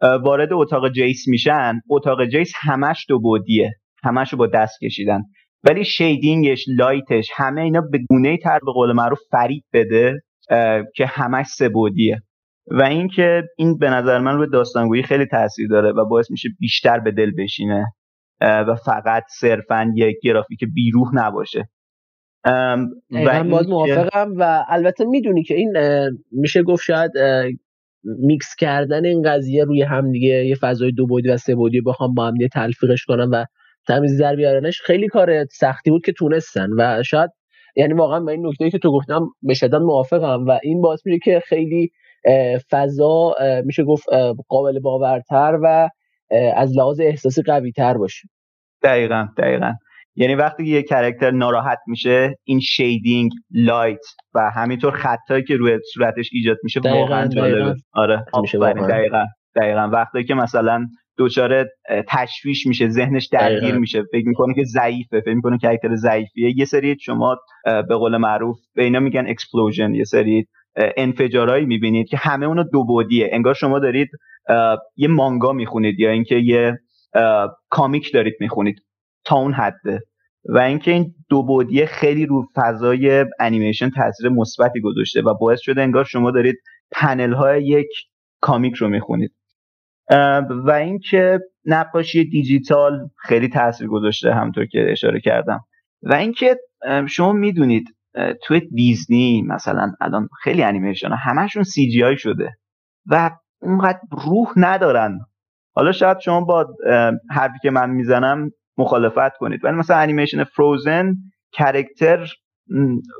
وارد 0.00 0.52
اتاق 0.52 0.92
Jayce 0.92 1.28
میشن 1.28 1.80
اتاق 1.90 2.26
Jayce 2.26 2.52
همش 2.60 3.04
دو 3.08 3.20
بعدیه 3.20 3.72
همش 4.04 4.32
رو 4.32 4.38
با 4.38 4.46
دست 4.46 4.78
کشیدن. 4.84 5.20
ولی 5.64 5.84
shading 5.84 6.46
ش 6.46 6.64
light 6.78 7.15
ش 7.15 7.30
همه 7.34 7.60
اینا 7.60 7.80
به 7.80 7.98
گونه 8.10 8.36
تر 8.36 8.58
به 8.66 8.72
قول 8.72 8.92
معروف 8.92 9.18
فرید 9.30 9.64
بده 9.72 10.22
که 10.96 11.06
همش 11.06 11.46
سه 11.46 11.68
بعدیه 11.68 12.22
و 12.70 12.82
اینکه 12.82 13.42
این 13.58 13.78
به 13.78 13.90
نظر 13.90 14.18
من 14.18 14.36
روی 14.36 14.50
داستانگویی 14.52 15.02
خیلی 15.02 15.26
تاثیر 15.26 15.68
داره 15.68 15.92
و 15.92 16.04
باعث 16.04 16.30
میشه 16.30 16.48
بیشتر 16.60 16.98
به 16.98 17.10
دل 17.10 17.30
بشینه 17.38 17.86
و 18.40 18.76
فقط 18.86 19.24
صرفا 19.28 19.92
یک 19.96 20.16
گرافیک 20.22 20.64
بیروح 20.74 21.10
نباشه. 21.14 21.68
و 22.46 22.86
بله 23.10 23.46
موافقم 23.46 24.32
و 24.36 24.64
البته 24.68 25.04
می‌دونی 25.04 25.42
که 25.42 25.54
این 25.54 25.72
میشه 26.32 26.62
گفت 26.62 26.84
شاید 26.84 27.10
میکس 28.04 28.54
کردن 28.58 29.04
این 29.04 29.22
قضیه 29.22 29.64
روی 29.64 29.82
هم 29.82 30.12
دیگه 30.12 30.46
یه 30.46 30.54
فضای 30.60 30.92
دو 30.92 31.06
بودی 31.06 31.28
و 31.28 31.36
سه 31.36 31.54
بودی 31.54 31.80
بخوام 31.80 32.14
با 32.14 32.26
هم 32.26 32.32
دیگه 32.32 32.48
تلفیقش 32.48 33.04
کنم 33.04 33.30
و 33.32 33.44
تمیز 33.90 34.20
در 34.20 34.36
بیارنش 34.36 34.80
خیلی 34.80 35.08
کار 35.08 35.44
سختی 35.44 35.90
بود 35.90 36.04
که 36.04 36.12
تونستن 36.12 36.68
و 36.78 37.02
شاید 37.02 37.30
یعنی 37.76 37.92
واقعا 37.92 38.20
با 38.20 38.30
این 38.30 38.46
نکته 38.46 38.70
که 38.70 38.78
تو 38.78 38.92
گفتم 38.92 39.20
به 39.42 39.54
شدت 39.54 39.74
موافقم 39.74 40.46
و 40.46 40.58
این 40.62 40.80
باعث 40.80 41.06
میشه 41.06 41.18
که 41.18 41.42
خیلی 41.46 41.90
فضا 42.70 43.34
میشه 43.64 43.84
گفت 43.84 44.08
قابل 44.48 44.80
باورتر 44.80 45.58
و 45.62 45.88
از 46.56 46.76
لحاظ 46.76 47.00
احساسی 47.00 47.42
قوی 47.42 47.72
تر 47.72 47.94
باشه. 47.98 48.28
دقیقا 48.82 49.26
دقیقا. 49.38 49.72
یعنی 50.16 50.34
وقتی 50.34 50.64
یه 50.64 50.82
character 50.82 51.30
ناراحت 51.30 51.78
میشه 51.86 52.34
این 52.44 52.60
shading 52.60 53.30
light 53.50 54.04
و 54.34 54.50
همینطور 54.54 54.90
خطایی 54.90 55.44
که 55.44 55.56
روی 55.56 55.78
صورتش 55.94 56.30
ایجاد 56.32 56.56
میشه 56.62 56.80
واقعا 56.80 57.26
جالبه. 57.26 57.74
آره 57.92 58.24
دقیقا 58.88 59.24
دقیقا. 59.56 59.88
وقتی 59.92 60.24
که 60.24 60.34
مثلا 60.34 60.86
دچار 61.20 61.66
تشویش 62.08 62.66
میشه 62.66 62.88
ذهنش 62.88 63.26
درگیر 63.26 63.74
میشه. 63.74 64.02
فکر 64.12 64.28
می‌کنه 64.28 64.54
که 64.54 64.64
ضعیفه 64.64 65.20
فکر 65.20 65.34
می‌کنه 65.34 65.58
character 65.58 65.94
ضعیفیه. 65.94 66.58
یه 66.58 66.64
سری 66.64 66.96
شما 67.00 67.38
به 67.64 67.96
قول 67.96 68.16
معروف 68.16 68.58
به 68.74 68.84
اینا 68.84 69.00
میگن 69.00 69.26
explosion 69.28 69.94
یه 69.94 70.04
سری 70.04 70.46
انفجارهایی 70.96 71.66
می‌بینید 71.66 72.08
که 72.08 72.16
همه 72.16 72.46
اونو 72.46 72.64
دو 72.72 72.84
بعدیه. 72.84 73.30
انگار 73.32 73.54
شما 73.54 73.78
دارید 73.78 74.08
یه 74.96 75.08
مانگا 75.08 75.52
می‌خونید 75.52 76.00
یا 76.00 76.10
اینکه 76.10 76.34
یه 76.34 76.78
comic 77.70 78.12
دارید 78.14 78.34
می‌خونید 78.40 78.76
تا 79.24 79.36
اون 79.36 79.52
حده. 79.52 80.00
و 80.44 80.58
اینکه 80.58 80.90
این 80.90 81.14
دو 81.28 81.42
بعدیه 81.42 81.86
خیلی 81.86 82.26
رو 82.26 82.46
فضای 82.56 83.24
انیمیشن 83.40 83.90
تاثیر 83.90 84.28
مثبتی 84.28 84.80
گذاشته 84.80 85.22
و 85.22 85.34
باعث 85.40 85.60
شده 85.60 85.82
انگار 85.82 86.04
شما 86.04 86.30
دارید 86.30 86.56
پنل 86.92 87.32
های 87.32 87.64
یک 87.64 87.88
comic 88.40 88.74
رو 88.74 88.88
می‌خونید. 88.88 89.30
و 90.66 90.70
اینکه 90.70 91.40
نقاشی 91.64 92.24
دیجیتال 92.24 93.08
خیلی 93.16 93.48
تاثیر 93.48 93.86
گذاشته 93.86 94.34
همونطور 94.34 94.66
که 94.66 94.86
اشاره 94.90 95.20
کردم. 95.20 95.60
و 96.02 96.14
اینکه 96.14 96.56
شما 97.08 97.32
می‌دونید 97.32 97.96
توی 98.42 98.60
دیزنی 98.60 99.42
مثلا 99.42 99.92
الان 100.00 100.28
خیلی 100.42 100.62
انیمیشن 100.62 101.12
همشون 101.12 101.62
CGI 101.62 102.16
شده 102.16 102.50
و 103.06 103.30
اونقدر 103.62 103.98
روح 104.10 104.52
ندارن. 104.56 105.18
حالا 105.74 105.92
شاید 105.92 106.18
شما 106.18 106.40
با 106.40 106.66
حرفی 107.30 107.58
که 107.62 107.70
من 107.70 107.90
می‌زنم 107.90 108.50
مخالفت 108.78 109.36
کنید. 109.36 109.64
ولی 109.64 109.76
مثلا 109.76 109.96
انیمیشن 109.96 110.44
Frozen 110.44 111.14
character 111.52 112.26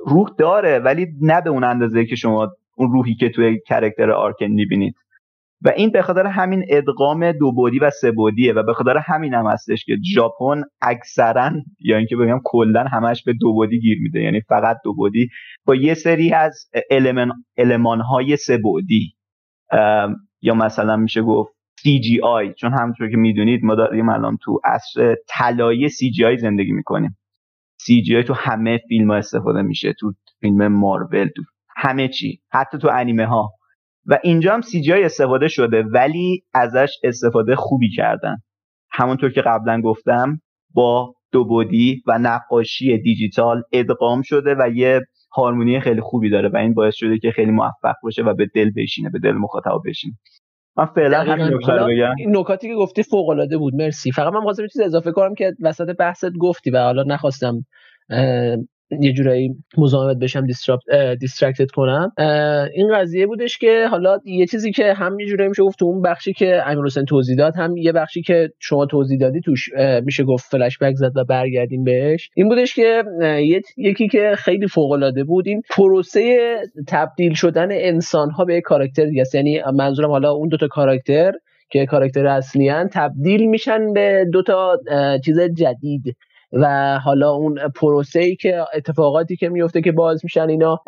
روح 0.07 0.29
داره 0.39 0.79
ولی 0.79 1.07
نه 1.21 1.41
به 1.41 1.51
اون 1.51 1.65
اندازه 1.65 2.05
که 2.05 2.17
شما 2.17 2.53
اون 2.77 2.93
روحی 2.93 3.15
که 3.15 3.29
توی 3.29 3.61
character 3.67 4.11
Arcane 4.11 4.47
می‌بینید. 4.47 4.95
و 5.65 5.73
این 5.77 5.91
به 5.91 6.03
خاطر 6.03 6.27
همین 6.27 6.65
ادغام 6.69 7.33
دو 7.33 7.53
بعدی 7.53 7.79
و 7.79 7.91
سه 7.91 8.13
بعدیه 8.13 8.53
و 8.53 8.63
به 8.63 8.75
خاطر 8.75 8.97
همین 8.97 9.35
هم 9.35 9.47
هستش 9.47 9.85
که 9.85 9.97
ژاپن 10.15 10.63
اکثرا 10.83 11.51
یا 11.81 11.97
اینکه 11.97 12.17
بگم 12.17 12.41
کلا 12.45 12.85
همش 12.85 13.25
به 13.25 13.33
دو 13.41 13.53
بعدی 13.53 13.81
گیر 13.81 13.99
میده. 14.03 14.21
یعنی 14.21 14.41
فقط 14.41 14.77
دو 14.85 14.95
بعدی. 14.95 15.29
با 15.67 15.75
یه 15.75 15.95
سری 15.95 16.33
از 16.33 16.71
المان 17.57 18.01
های 18.01 18.37
سه 18.37 18.59
بودی. 18.59 19.15
یا 20.43 20.55
مثلا 20.55 20.97
میشه 20.97 21.23
گفت 21.23 21.53
CGI 21.81 22.55
چون 22.59 22.73
همونطور 22.73 23.11
که 23.11 23.17
می‌دونید 23.17 23.65
ما 23.65 23.75
داریم 23.75 24.09
الان 24.09 24.39
تو 24.43 24.61
عصر 24.65 25.17
طلایی 25.29 25.89
CGI 25.89 26.41
زندگی 26.41 26.73
می‌کنیم. 26.73 27.19
CGI 27.83 28.25
تو 28.27 28.35
همه 28.35 28.81
فیلم 28.89 29.11
ها 29.11 29.17
استفاده 29.17 29.63
میشه. 29.63 29.93
تو 29.93 30.13
فیلم 30.41 30.69
مارول 30.69 31.29
تو 31.37 31.43
همه 31.77 32.09
چی. 32.09 32.41
حتی 32.53 32.79
تو 32.79 32.89
انیمه 32.93 33.27
ها 33.27 33.51
و 34.07 34.19
اینجا 34.25 34.55
هم 34.55 34.61
CGI 34.61 35.05
استفاده 35.05 35.49
شده 35.49 35.83
ولی 35.83 36.43
ازش 36.55 36.93
استفاده 37.05 37.57
خوبی 37.57 37.91
کردن. 37.91 38.37
همونطور 38.93 39.33
که 39.33 39.43
قبلا 39.43 39.81
گفتم 39.81 40.41
با 40.75 41.15
دو 41.33 41.45
بودی 41.45 42.03
و 42.07 42.19
نقاشی 42.19 42.99
دیجیتال 42.99 43.63
ادغام 43.73 44.23
شده 44.23 44.55
و 44.59 44.71
یه 44.75 45.01
هارمونی 45.33 45.81
خیلی 45.81 46.01
خوبی 46.01 46.31
داره 46.31 46.49
و 46.49 46.57
این 46.57 46.75
باعث 46.75 46.95
شده 46.97 47.19
که 47.19 47.31
خیلی 47.31 47.51
موفق 47.51 47.95
باشه 48.03 48.23
و 48.23 48.35
به 48.35 48.47
دل 48.55 48.71
بشینه 48.77 49.11
به 49.11 49.19
دل 49.19 49.33
مخاطب 49.33 49.71
بشینه. 49.87 50.15
من 50.77 50.87
فعلا 50.87 51.21
همین 51.21 51.59
بگم. 51.59 52.15
این 52.19 52.37
نکاتی 52.37 52.69
که 52.69 52.75
گفتی 52.75 53.03
فوق 53.03 53.29
العاده 53.29 53.59
بود 53.59 53.75
مرسی. 53.75 54.13
فقط 54.13 54.33
من 54.33 54.41
خواستم 54.41 54.67
چیز 54.67 54.81
اضافه 54.81 55.13
کنم 55.13 55.35
که 55.35 55.53
وسط 55.63 55.97
بحثت 55.99 56.33
گفتی 56.41 56.71
و 56.71 56.79
حالا 56.79 57.03
نخواستم 57.03 57.55
یه 59.01 59.13
جورایی 59.13 59.55
مزاحمت 59.79 60.17
بشم 60.17 60.47
دیسترکتد 61.21 61.71
کنم. 61.71 62.13
این 62.75 62.95
قضیه 62.95 63.27
بودش 63.27 63.59
که 63.59 63.87
حالا 63.91 64.19
یه 64.25 64.47
چیزی 64.47 64.73
که 64.73 64.93
هم 64.95 65.21
یه 65.21 65.27
جورایی 65.27 65.49
میشه 65.49 65.63
گفت 65.63 65.79
تو 65.79 65.85
اون 65.85 66.03
بخشی 66.03 66.33
که 66.33 66.63
امیر 66.67 66.85
حسین 66.85 67.05
توضیح 67.05 67.37
داد 67.37 67.57
هم 67.57 67.77
یه 67.77 67.93
بخشی 67.93 68.23
که 68.23 68.51
شما 68.59 68.87
توضیح 68.87 69.19
دادی 69.19 69.41
توش 69.41 69.69
میشه 70.05 70.25
گفت 70.25 70.51
فلش 70.51 70.79
بک 70.79 70.95
زد 70.95 71.13
و 71.17 71.25
برگردیم 71.25 71.85
بهش. 71.85 72.31
این 72.35 72.49
بودش 72.49 72.75
که 72.75 73.05
یکی 73.77 74.09
که 74.09 74.33
خیلی 74.39 74.69
فوق 74.69 74.91
العاده 74.91 75.25
بود 75.25 75.49
این 75.49 75.63
پروسه 75.71 76.57
تبدیل 76.89 77.35
شدن 77.35 77.69
انسان 77.71 78.31
ها 78.31 78.45
به 78.45 78.61
کاراکتر 78.61 79.05
دیگه 79.05 79.25
یعنی 79.35 79.63
منظورم 79.75 80.11
حالا 80.11 80.33
اون 80.33 80.49
دوتا 80.49 80.69
کاراکتر 80.69 81.33
که 81.73 81.87
کاراکتر 81.87 82.27
اصلی 82.27 82.73
تبدیل 82.93 83.47
میشن 83.47 83.93
به 83.93 84.27
دوتا 84.33 84.79
چیز 85.25 85.41
جدید. 85.41 86.17
و 86.53 86.99
حالا 86.99 87.31
اون 87.31 87.59
پروسه 87.69 88.21
ای 88.21 88.37
که 88.37 88.65
اتفاقاتی 88.75 89.37
که 89.37 89.49
میفته 89.49 89.81
که 89.81 89.93
باز 89.93 90.21
میشن 90.25 90.49
اینا 90.49 90.79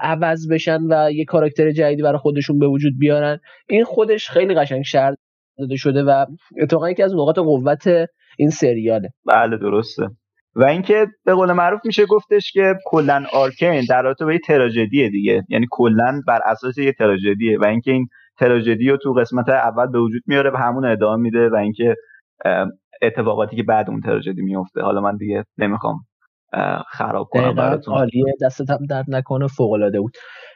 عوض 0.00 0.48
بشن 0.50 0.78
و 0.90 1.12
یه 1.12 1.24
کاراکتر 1.24 1.70
جدیدی 1.70 2.02
برای 2.02 2.18
خودشون 2.18 2.58
به 2.58 2.66
وجود 2.66 2.92
بیارن. 2.98 3.38
این 3.68 3.84
خودش 3.84 4.30
خیلی 4.30 4.54
قشنگ 4.54 4.82
شرط 4.82 5.16
داده 5.58 5.76
شده 5.76 6.02
و 6.02 6.26
اتفاقا 6.62 6.90
یکی 6.90 7.02
از 7.02 7.14
نقاط 7.14 7.38
قوت 7.38 7.84
این 8.38 8.50
سریاله. 8.50 9.08
بله 9.26 9.56
درسته. 9.56 10.08
و 10.54 10.64
اینکه 10.64 11.06
به 11.24 11.34
قول 11.34 11.52
معروف 11.52 11.80
میشه 11.84 12.06
گفتش 12.06 12.52
که 12.52 12.74
کلا 12.84 13.24
آرکین 13.32 13.84
در 13.88 14.02
رابطه 14.02 14.24
با 14.24 14.32
یه 14.32 14.38
تراژدیه 14.46 15.10
دیگه. 15.10 15.42
یعنی 15.48 15.66
کلا 15.70 16.20
بر 16.26 16.40
اساس 16.44 16.78
یه 16.78 16.92
تراژدیه 16.92 17.58
و 17.58 17.64
اینکه 17.64 17.90
این 17.90 18.08
تراژدی 18.38 18.88
رو 18.88 18.96
تو 18.96 19.12
قسمت 19.12 19.48
اول 19.48 19.86
به 19.86 19.98
وجود 19.98 20.22
میاره 20.26 20.50
و 20.50 20.56
همون 20.56 20.84
ادامه 20.84 21.22
میده 21.22 21.48
و 21.48 21.54
اینکه 21.54 21.96
اتفاقاتی 23.02 23.56
که 23.56 23.62
بعد 23.62 23.90
اون 23.90 24.00
تراژدی 24.00 24.42
میفته. 24.42 24.82
حالا 24.82 25.00
من 25.00 25.16
دیگه 25.16 25.44
نمی‌خوام 25.58 26.00
خراب 26.92 27.28
کنم 27.30 27.54
براتون. 27.54 27.94
عالیه. 27.94 28.24
دستت 28.42 28.70
هم 28.70 28.78
درد 28.90 29.04
نکنه 29.08 29.46
فوق 29.46 29.72
العاده 29.72 30.00
بود. 30.00 30.12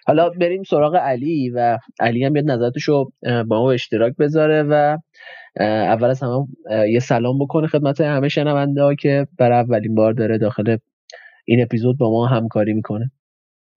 حالا 0.07 0.31
بریم 0.31 0.63
سراغ 0.63 0.97
علی 0.97 1.51
و 1.51 1.79
علی 2.01 2.25
هم 2.25 2.33
بیاد 2.33 2.51
نظراتشو 2.51 3.05
با 3.23 3.63
ما 3.63 3.73
اشتراک 3.73 4.15
بذاره 4.19 4.63
و 4.63 4.99
اول 5.61 6.11
از 6.11 6.23
همه 6.23 6.47
یه 6.93 7.01
سلام 7.01 7.39
بکنه 7.39 7.67
خدمت 7.67 8.01
همه 8.01 8.29
شنونده 8.29 8.83
ها 8.83 8.95
که 8.95 9.27
برای 9.39 9.59
اولین 9.61 9.95
بار 9.95 10.13
داره 10.13 10.39
داخل 10.39 10.79
این 11.47 11.63
اپیزود 11.63 11.99
با 11.99 12.11
ما 12.11 12.27
همکاری 12.27 12.75
می‌کنه. 12.75 13.11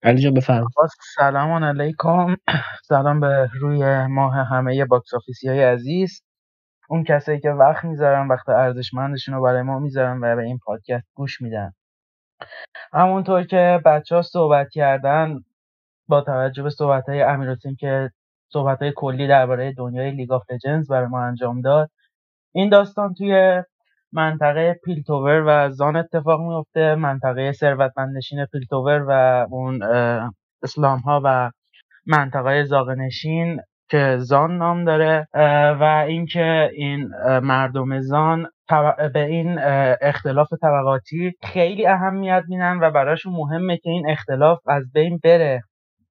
علی 0.03 0.21
جان 0.21 0.33
بفرمایید 0.33 0.69
سلام 1.15 1.63
علیکم. 1.63 2.35
سلام 2.89 3.19
به 3.19 3.49
روی 3.61 4.07
ماه 4.07 4.35
همه 4.35 4.85
Box 4.85 5.13
Office 5.13 5.43
ی 5.43 5.47
های 5.49 5.63
عزیز. 5.63 6.23
اون 6.89 7.03
کسایی 7.03 7.39
که 7.39 7.49
وقت 7.49 7.85
می‌ذارن 7.85 8.27
وقت 8.27 8.49
ارزشمندشون 8.49 9.35
رو 9.35 9.41
برای 9.41 9.61
ما 9.61 9.79
می‌ذارن 9.79 10.19
و 10.23 10.35
به 10.35 10.43
این 10.43 10.59
پادکست 10.65 11.07
گوش 11.15 11.41
میدن. 11.41 11.73
همونطور 12.93 13.43
که 13.43 13.81
بچه 13.85 14.15
ها 14.15 14.21
صحبت 14.21 14.69
کردن 14.69 15.39
با 16.07 16.21
توجه 16.21 16.63
به 16.63 16.69
صحبت 16.69 17.09
های 17.09 17.21
امیر 17.21 17.55
که 17.79 18.11
صحبت 18.53 18.81
های 18.81 18.93
کلی 18.95 19.27
درباره 19.27 19.73
دنیای 19.73 20.11
League 20.11 20.31
of 20.31 20.43
Legends 20.51 20.91
برای 20.91 21.07
ما 21.07 21.23
انجام 21.23 21.61
داد 21.61 21.91
این 22.53 22.69
داستان 22.69 23.13
توی 23.13 23.63
منطقه 24.11 24.79
Piltover 24.85 25.43
و 25.47 25.69
Zaun 25.69 25.95
اتفاق 25.95 26.41
میفته 26.41 26.95
منطقه 26.95 27.51
ثروتمندنشین 27.51 28.45
Piltover 28.45 29.05
و 29.07 29.11
اون 29.51 29.83
slum 30.63 30.99
ها 30.99 31.21
و 31.23 31.51
منطقه 32.07 32.63
زاغه‌نشین. 32.63 33.61
که 33.89 34.17
Zaun 34.19 34.57
نام 34.57 34.85
داره 34.85 35.27
و 35.79 36.05
اینکه 36.07 36.69
این 36.73 37.11
مردم 37.43 37.99
Zaun 37.99 38.47
به 39.13 39.25
این 39.25 39.59
اختلاف 40.01 40.47
طبقاتی 40.61 41.33
خیلی 41.43 41.87
اهمیت 41.87 42.43
میدن 42.47 42.77
و 42.81 42.91
براشون 42.91 43.33
مهمه 43.33 43.77
که 43.77 43.89
این 43.89 44.09
اختلاف 44.09 44.59
از 44.67 44.91
بین 44.93 45.19
بره. 45.23 45.63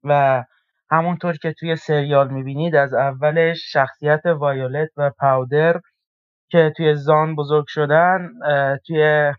و 0.04 0.44
همونطور 0.90 1.36
که 1.36 1.52
توی 1.52 1.76
سریال 1.76 2.30
می‌بینید 2.30 2.74
از 2.74 2.94
اولش 2.94 3.58
شخصیت 3.72 4.26
وایولت 4.26 4.88
و 4.96 5.10
پاودر 5.18 5.80
که 6.50 6.72
توی 6.76 6.94
زان 6.94 7.34
بزرگ 7.36 7.64
شدن 7.68 8.28
توی 8.86 9.32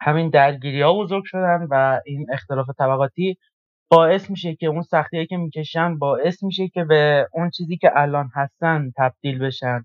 همین 0.00 0.30
درگیری 0.30 0.82
ها 0.82 0.92
بزرگ 0.92 1.22
شدن 1.26 1.66
و 1.70 2.00
این 2.06 2.26
اختلاف 2.32 2.66
طبقاتی 2.78 3.38
باعث 3.90 4.30
میشه 4.30 4.54
که 4.54 4.66
اون 4.66 4.82
سختی 4.82 5.26
که 5.26 5.36
می‌کشن 5.36 5.98
باعث 5.98 6.42
میشه 6.42 6.68
که 6.68 6.84
به 6.84 7.26
اون 7.32 7.50
چیزی 7.50 7.76
که 7.76 7.90
الان 7.94 8.30
هستن 8.34 8.90
تبدیل 8.96 9.38
بشن. 9.38 9.82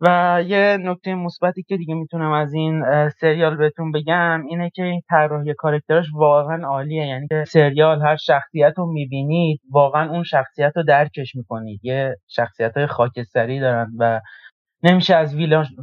و 0.00 0.42
یه 0.46 0.76
نکته 0.80 1.14
مثبتی 1.14 1.62
که 1.62 1.76
دیگه 1.76 1.94
می‌تونم 1.94 2.32
از 2.32 2.54
این 2.54 2.84
سریال 3.08 3.56
بهتون 3.56 3.92
بگم 3.92 4.44
اینه 4.48 4.70
که 4.70 4.82
این 4.82 5.02
طراحی 5.08 5.54
کارکترش 5.54 6.06
واقعا 6.14 6.66
عالیه. 6.66 7.06
یعنی 7.06 7.26
که 7.28 7.44
سریال 7.48 8.02
هر 8.02 8.16
شخصیت 8.16 8.74
رو 8.76 8.92
می‌بینید 8.92 9.60
واقعا 9.70 10.10
اون 10.10 10.22
شخصیت 10.22 10.72
رو 10.76 10.82
درکش 10.82 11.34
می‌کنید. 11.34 11.80
یه 11.82 12.16
شخصیت 12.28 12.76
های 12.76 12.86
خاکستری 12.86 13.60
دارن 13.60 13.90
و 13.98 14.20
نمیشه 14.82 15.14
از 15.16 15.36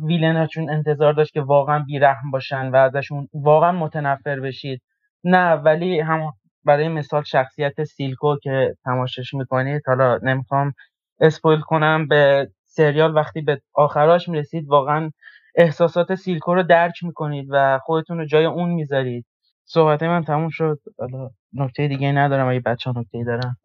ویلناشون 0.07 0.69
انتظار 0.69 1.13
داشت 1.13 1.33
که 1.33 1.41
واقعا 1.41 1.79
بیرحم 1.87 2.31
باشن 2.31 2.69
و 2.69 2.75
ازشون 2.75 3.27
واقعا 3.33 3.71
متنفر 3.71 4.39
بشید. 4.39 4.81
نه 5.23 5.53
ولی 5.53 5.99
هم 5.99 6.33
برای 6.67 6.89
مثال 6.89 7.23
شخصیت 7.23 7.83
سیلکو 7.83 8.37
که 8.43 8.75
تماشاش 8.85 9.33
می‌کنید 9.33 9.81
حالا 9.87 10.19
نمی‌خوام 10.23 10.73
اسپویل 11.21 11.59
کنم 11.59 12.07
به 12.07 12.49
سریال 12.65 13.15
وقتی 13.15 13.41
به 13.41 13.61
آخراش 13.75 14.29
می‌رسید 14.29 14.67
واقعا 14.69 15.11
احساسات 15.55 16.15
سیلکو 16.15 16.55
رو 16.55 16.63
درک 16.63 17.03
می‌کنید 17.03 17.47
و 17.51 17.79
خودتون 17.83 18.17
رو 18.17 18.25
جای 18.25 18.45
اون 18.45 18.69
می‌ذارید. 18.69 19.25
صحبت 19.65 20.03
من 20.03 20.23
تموم 20.23 20.49
شد. 20.49 20.79
حالا 20.99 21.29
نکته 21.53 21.87
دیگه 21.87 22.11
ندارم. 22.11 22.49
اگه 22.49 22.59
بچه 22.59 22.91
ها 22.91 23.01
نکته 23.01 23.23
دارم. 23.23 23.57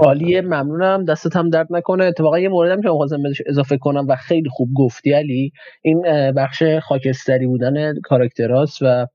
عالیه 0.00 0.42
ممنونم. 0.42 1.04
دستت 1.04 1.36
هم 1.36 1.50
درد 1.50 1.66
نکنه. 1.70 2.04
اتفاقا 2.04 2.38
یه 2.38 2.48
موردم 2.48 2.82
که 2.82 2.88
می‌خواستم 2.88 3.22
بهش 3.22 3.42
اضافه 3.46 3.78
کنم 3.78 4.06
و 4.08 4.16
خیلی 4.16 4.48
خوب 4.50 4.70
گفتی 4.76 5.12
علی 5.12 5.52
این 5.82 6.02
بخش 6.32 6.62
خاکستری 6.82 7.46
بودن 7.46 8.00
کاراکتراست 8.00 8.78
و 8.82 9.06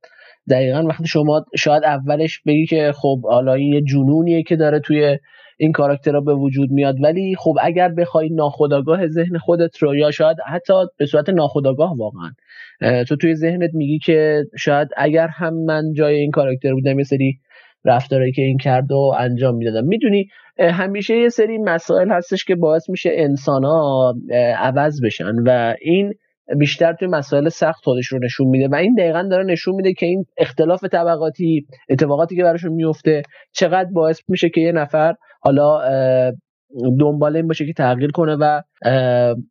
دقیقا 0.52 0.84
وقتی 0.84 1.08
شما 1.08 1.46
شاید 1.58 1.84
اولش 1.84 2.42
بگی 2.46 2.66
که 2.66 2.92
خب 2.96 3.22
حالا 3.24 3.58
یه 3.58 3.82
جنونیه 3.82 4.44
که 4.44 4.56
داره 4.56 4.80
توی 4.80 5.18
این 5.58 5.72
کاراکترها 5.72 6.22
به 6.22 6.34
وجود 6.34 6.72
میاد 6.72 6.96
ولی 7.04 7.36
خب 7.36 7.56
اگر 7.62 7.90
بخوای 7.90 8.30
ناخداگاه 8.30 9.08
ذهن 9.08 9.38
خودت 9.38 9.78
رو 9.78 9.96
یا 9.96 10.12
شاید 10.12 10.38
حتی 10.48 10.74
به 10.98 11.06
صورت 11.06 11.30
ناخداگاه 11.30 11.98
واقعا 11.98 12.32
تو 13.04 13.16
توی 13.16 13.36
ذهنت 13.36 13.70
میگی 13.74 14.00
که 14.00 14.44
شاید 14.58 14.88
اگر 14.98 15.28
هم 15.28 15.54
من 15.54 15.94
جای 15.94 16.16
این 16.16 16.32
کاراکتر 16.32 16.74
بودم 16.74 17.00
یه 17.00 17.04
سری 17.04 17.40
رفتاری 17.86 18.32
که 18.32 18.42
این 18.42 18.58
کرد 18.58 18.92
و 18.92 19.14
انجام 19.20 19.56
می‌دادم. 19.56 19.88
می‌دونی 19.88 20.28
همیشه 20.60 21.18
یه 21.18 21.30
سری 21.30 21.58
مسائل 21.58 22.12
هستش 22.12 22.46
که 22.46 22.56
باعث 22.56 22.90
میشه 22.90 23.10
انسان 23.14 23.64
ها 23.64 24.16
عوض 24.58 25.02
بشن 25.06 25.36
و 25.46 25.76
این 25.82 26.14
بیشتر 26.58 26.94
توی 26.94 27.08
مسائل 27.08 27.50
سخت 27.50 27.84
خودش 27.84 28.08
رو 28.08 28.20
نشون 28.24 28.48
میده. 28.48 28.68
و 28.68 28.76
این 28.76 28.96
دقیقا 28.96 29.24
داره 29.32 29.44
نشون 29.44 29.76
میده 29.76 29.94
که 29.94 30.06
این 30.06 30.26
اختلاف 30.38 30.84
طبقاتی 30.84 31.66
اتفاقاتی 31.90 32.36
که 32.36 32.44
براشون 32.44 32.74
میفته 32.74 33.22
چقدر 33.54 33.90
باعث 33.94 34.22
میشه 34.28 34.50
که 34.50 34.62
یه 34.62 34.72
نفر 34.72 35.16
حالا 35.42 35.82
دنبال 37.00 37.36
این 37.36 37.48
باشه 37.48 37.66
که 37.66 37.74
تغییر 37.74 38.12
کنه 38.12 38.36
و 38.36 38.62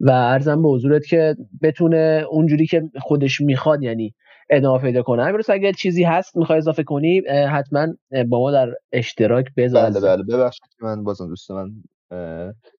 و 0.00 0.10
ارزم 0.10 0.62
به 0.62 0.68
حضورت 0.68 1.06
که 1.06 1.36
بتونه 1.62 2.24
اونجوری 2.30 2.66
که 2.66 2.82
خودش 3.00 3.40
می‌خواد 3.40 3.82
یعنی 3.82 4.14
ادامه 4.50 4.82
پیدا 4.82 5.02
کنه. 5.02 5.22
امروز 5.22 5.50
اگر 5.50 5.72
چیزی 5.72 6.04
هست 6.04 6.36
می‌خوای 6.36 6.58
اضافه 6.58 6.82
کنی 6.82 7.22
حتما 7.28 7.86
با 8.28 8.40
ما 8.40 8.50
در 8.50 8.68
اشتراک 8.92 9.46
بذار. 9.56 9.90
بله 9.90 10.00
بله. 10.00 10.22
ببخشید 10.22 10.68
من 10.82 11.04
بازم 11.04 11.26
دوست 11.26 11.50
من 11.50 11.70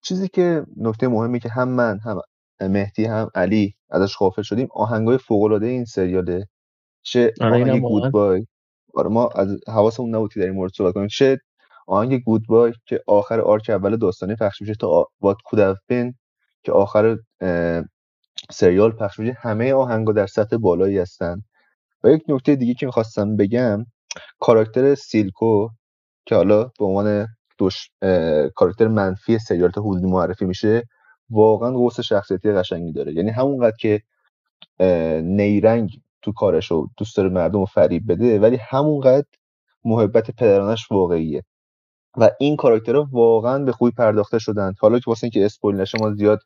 چیزی 0.03 0.27
که 0.27 0.63
نکته 0.78 1.08
مهمی 1.08 1.39
که 1.39 1.50
هم 1.50 1.69
من 1.69 2.00
هم 2.06 2.21
مهدی 2.62 3.06
هم 3.06 3.30
علی 3.36 3.76
ازش 3.89 4.17
غافل 4.17 4.41
شدیم. 4.41 4.67
آهنگای 4.71 5.17
فوق 5.17 5.43
العاده 5.43 5.67
این 5.67 5.86
سریاله. 5.86 6.47
چه 7.04 7.34
آره، 7.41 7.63
آهنگ 7.63 7.82
گود 7.82 8.12
بای 8.12 8.45
آره 8.93 9.10
ما 9.10 9.28
از 9.28 9.58
حواسمون 9.67 10.15
نبود 10.15 10.32
در 10.36 10.41
این 10.43 10.54
مورد 10.54 10.71
صحبت 10.78 10.93
کنیم. 10.93 11.08
چه 11.08 11.38
آهنگ 11.88 12.24
گود 12.24 12.43
بای 12.47 12.74
که 12.86 13.02
آخر 13.08 13.41
آرک 13.41 13.69
اول 13.69 13.97
داستانی 13.97 14.36
پخش 14.36 14.62
میشه 14.62 14.74
تا 14.76 15.08
وات 15.21 15.38
کود 15.45 15.78
که 16.63 16.71
آخر 16.71 17.17
سریال 18.52 18.91
پخش 18.91 19.19
میشه. 19.19 19.38
همه 19.41 19.74
آهنگا 19.74 20.13
در 20.13 20.28
سطح 20.28 20.58
بالایی 20.58 20.97
هستن. 20.97 21.41
و 22.04 22.10
یک 22.10 22.24
نکته 22.28 22.56
دیگه 22.56 22.74
که 22.74 22.86
می‌خواستم 22.86 23.36
بگم 23.38 23.86
کاراکتر 24.39 24.95
سیلکو 24.95 25.69
که 26.26 26.36
حالا 26.36 26.63
به 26.63 26.86
عنوان 26.86 27.28
دوش 27.58 27.89
کاراکتر 28.56 28.88
منفی 28.88 29.39
سریال 29.39 29.71
تا 29.71 29.82
حدودی 29.82 30.08
معرفی 30.08 30.45
میشه. 30.45 30.84
واقعا 31.32 31.72
قوس 31.72 32.00
شخصیتی 32.00 32.52
قشنگی 32.52 32.91
داره. 32.91 33.13
یعنی 33.13 33.30
همونقدر 33.30 33.76
که 33.80 34.02
نیرنگ 35.22 36.02
تو 36.22 36.32
کارش 36.32 36.72
رو 36.72 36.89
دوست 36.98 37.17
داره 37.17 37.30
مردم 37.30 37.60
رو 37.60 37.65
فریب 37.65 38.12
بده 38.12 38.39
ولی 38.39 38.56
همونقدر 38.56 39.28
محبت 39.86 40.32
پدرانش 40.32 40.91
واقعیه. 40.91 41.44
و 42.17 42.30
این 42.39 42.56
کاراکترها 42.56 43.08
واقعا 43.12 43.60
به 43.60 43.72
خوبی 43.72 43.91
پرداخته 43.91 44.39
شدن. 44.39 44.74
حالا 44.80 45.00
که 45.00 45.06
واسه 45.08 45.24
اینکه 45.24 45.46
اسپویل 45.46 45.76
نشه 45.76 45.98
ما 46.02 46.13
زیاد 46.13 46.39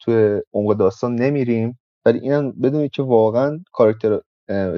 تو 0.00 0.40
عمق 0.52 0.76
داستان 0.76 1.14
نمیریم. 1.14 1.78
ولی 2.04 2.18
اینم 2.18 2.52
بدونید 2.52 2.90
که 2.90 3.02
واقعا 3.02 3.60
کاراکتر 3.72 4.20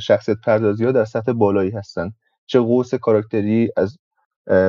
شخصیت 0.02 0.36
پردازی 0.44 0.84
ها 0.84 0.92
در 0.92 1.04
سطح 1.04 1.32
بالایی 1.32 1.70
هستن. 1.70 2.10
چه 2.46 2.60
قوس 2.60 2.94
کاراکتری 2.94 3.70
از 3.76 3.98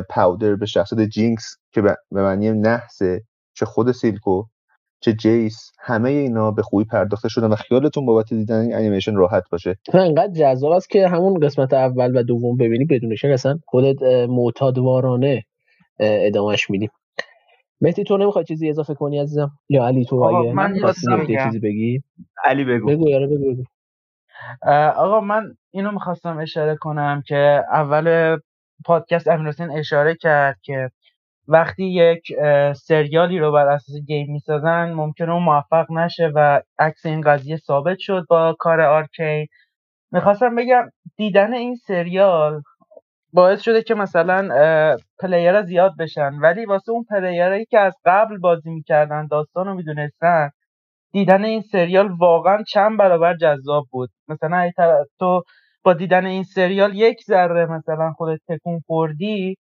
پاودر 0.10 0.56
به 0.56 0.66
شخصیت 0.66 1.00
جینکس 1.00 1.56
که 1.72 1.82
به 1.82 1.96
معنی 2.12 2.52
نحسه 2.52 3.24
چه 3.54 3.66
خود 3.66 3.92
سیلکو 3.92 4.44
چه 5.02 5.14
جیس. 5.14 5.72
همه 5.80 6.10
اینا 6.10 6.52
به 6.52 6.62
خوبی 6.62 6.86
پرداخته 6.86 7.30
شدن 7.30 7.48
و 7.48 7.56
خیالتون 7.56 8.06
بابت 8.06 8.34
دیدن 8.34 8.62
این 8.62 8.76
انیمیشن 8.76 9.16
راحت 9.16 9.44
باشه. 9.52 9.76
انقدر 9.94 10.34
جذاب 10.34 10.72
است 10.72 10.90
که 10.90 11.08
همون 11.08 11.40
قسمت 11.40 11.74
اول 11.74 12.18
و 12.18 12.24
دوم 12.24 12.58
ببینی 12.58 12.86
بدون 12.86 13.16
شک 13.16 13.30
اصلا 13.34 13.60
خودت 13.66 14.02
معتادوارانه 14.30 15.44
ادامهش 16.00 16.70
میدیم 16.70 16.90
مهدی 17.82 18.04
تو 18.04 18.18
نمی‌خوای 18.18 18.46
چیزی 18.46 18.70
اضافه 18.70 18.94
کنی 18.94 19.20
عزیزم؟ 19.20 19.52
یا 19.70 19.88
علی 19.88 20.06
تو 20.06 20.16
اگه 20.16 20.54
من 20.54 20.74
چیزی 21.44 21.60
بگی؟ 21.60 22.04
علی 22.46 22.64
بگو. 22.64 22.88
بگو 22.88 23.10
یاره 23.10 23.28
بگو, 23.28 23.54
بگو. 23.54 23.64
آقا 24.96 25.22
من 25.22 25.44
اینو 25.72 25.92
می‌خواستم 25.92 26.38
اشاره 26.38 26.76
کنم 26.76 27.24
که 27.28 27.64
اول 27.72 28.38
پادکست 28.86 29.28
امیر 29.28 29.54
اشاره 29.72 30.16
کرد 30.16 30.58
که 30.62 30.90
وقتی 31.52 31.86
یک 31.86 32.22
سریالی 32.76 33.40
رو 33.40 33.52
بر 33.52 33.68
اساس 33.68 33.96
game 34.08 34.32
می‌سازن 34.32 34.94
ممکنه 34.94 35.32
اون 35.34 35.44
موفق 35.44 35.92
نشه 35.92 36.32
و 36.36 36.62
عکس 36.80 37.06
این 37.06 37.22
قضیه 37.22 37.58
ثابت 37.58 37.98
شد 38.00 38.26
با 38.30 38.56
کار 38.60 38.82
Arcane 38.82 39.48
می‌خواستم 40.12 40.56
بگم 40.56 40.90
دیدن 41.18 41.54
این 41.54 41.76
سریال 41.76 42.62
باعث 43.34 43.62
شده 43.62 43.84
که 43.84 43.96
مثلا 43.96 44.50
player 45.20 45.56
ها 45.56 45.62
زیاد 45.62 45.92
بشن. 46.00 46.34
ولی 46.34 46.66
واسه 46.66 46.92
اون 46.92 47.06
player 47.10 47.47
هایی 47.47 47.66
که 47.66 47.80
از 47.80 47.96
قبل 48.06 48.38
بازی 48.38 48.70
می‌کردن 48.70 49.28
داستان 49.28 49.68
رو 49.68 49.74
می‌دونستن 49.74 50.50
دیدن 51.14 51.46
این 51.46 51.62
سریال 51.62 52.12
واقعا 52.20 52.64
چند 52.68 53.00
برابر 53.00 53.38
جذاب 53.38 53.86
بود. 53.92 54.10
مثلا 54.28 54.72
تو 55.20 55.44
با 55.84 55.94
دیدن 55.94 56.26
این 56.26 56.44
سریال 56.44 56.96
یک 56.96 57.18
ذره 57.28 57.66
مثلا 57.66 58.14
خودت 58.18 58.40
تکون 58.50 58.82
خوردی 58.88 59.56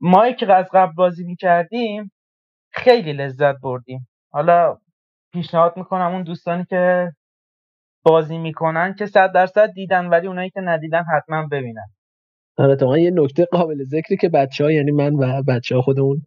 ما 0.00 0.30
که 0.32 0.52
از 0.52 0.66
قبل 0.72 0.92
بازی 0.92 1.24
می‌کردیم 1.24 2.12
خیلی 2.72 3.12
لذت 3.12 3.60
بردیم. 3.62 4.08
حالا 4.32 4.78
پیشنهاد 5.32 5.76
می‌کنم 5.76 6.12
اون 6.12 6.22
دوستانی 6.22 6.64
که 6.70 7.12
بازی 8.04 8.38
می‌کنن 8.38 8.94
که 8.98 9.06
صد 9.06 9.32
درصد 9.32 9.72
دیدن 9.72 10.06
ولی 10.06 10.26
اونایی 10.26 10.50
که 10.50 10.60
ندیدن 10.60 11.04
حتما 11.16 11.46
ببینن. 11.46 11.86
آره 12.56 13.02
یه 13.02 13.10
نکته 13.10 13.44
قابل 13.44 13.84
ذکری 13.84 14.16
که 14.16 14.28
بچه 14.28 14.64
ها 14.64 14.72
یعنی 14.72 14.90
من 14.90 15.14
و 15.14 15.42
بچه 15.42 15.74
ها 15.74 15.82
خودمون 15.82 16.22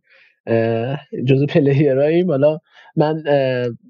جزو 1.28 1.46
پلیراییم 1.46 2.28
حالا 2.32 2.58
من 2.96 3.24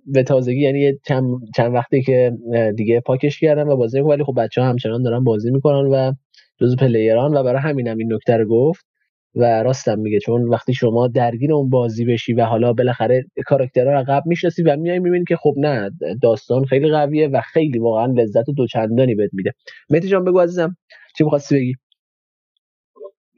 به 0.06 0.24
تازگی 0.24 0.62
یعنی 0.62 0.94
چند, 1.08 1.24
چند 1.56 1.74
وقتی 1.74 2.02
که 2.02 2.32
دیگه 2.78 3.00
پاکش 3.00 3.40
کردم 3.40 3.70
و 3.70 3.76
بازی 3.76 4.00
ولی 4.00 4.24
خب 4.24 4.34
بچه 4.38 4.62
ها 4.62 4.70
همچنان 4.70 5.04
دارن 5.04 5.24
بازی 5.24 5.52
می‌کنن 5.52 5.86
و 5.86 6.14
جزو 6.62 6.76
پلیران 6.76 7.34
و 7.34 7.44
برای 7.44 7.62
همینم 7.62 7.98
این 7.98 8.14
نکته 8.14 8.38
رو 8.38 8.46
گفت. 8.48 8.91
و 9.36 9.64
راستم 9.64 10.00
میگه 10.00 10.20
چون 10.20 10.50
وقتی 10.50 10.74
شما 10.74 11.08
درگیر 11.08 11.54
اون 11.54 11.70
بازی 11.70 12.06
بشی 12.06 12.34
و 12.34 12.46
حالا 12.46 12.74
بالاخره 12.74 13.26
کاراکترها 13.46 13.94
رو 13.94 14.04
قبل 14.08 14.24
می‌شناسی 14.26 14.64
و 14.64 14.78
میای 14.78 15.00
می‌بینی 15.00 15.26
که 15.28 15.36
خب 15.36 15.54
نه 15.58 15.92
داستان 16.22 16.66
خیلی 16.66 16.90
قویه 16.90 17.28
و 17.28 17.42
خیلی 17.42 17.80
واقعا 17.80 18.06
لذت 18.06 18.46
دوچندانی 18.56 19.16
بهت 19.16 19.30
میده. 19.34 19.52
مهدی 19.90 20.08
جان 20.08 20.24
بگو 20.24 20.40
عزیزم 20.40 20.76
چی 21.18 21.24
می‌خواستی 21.24 21.56
بگی؟ 21.56 21.74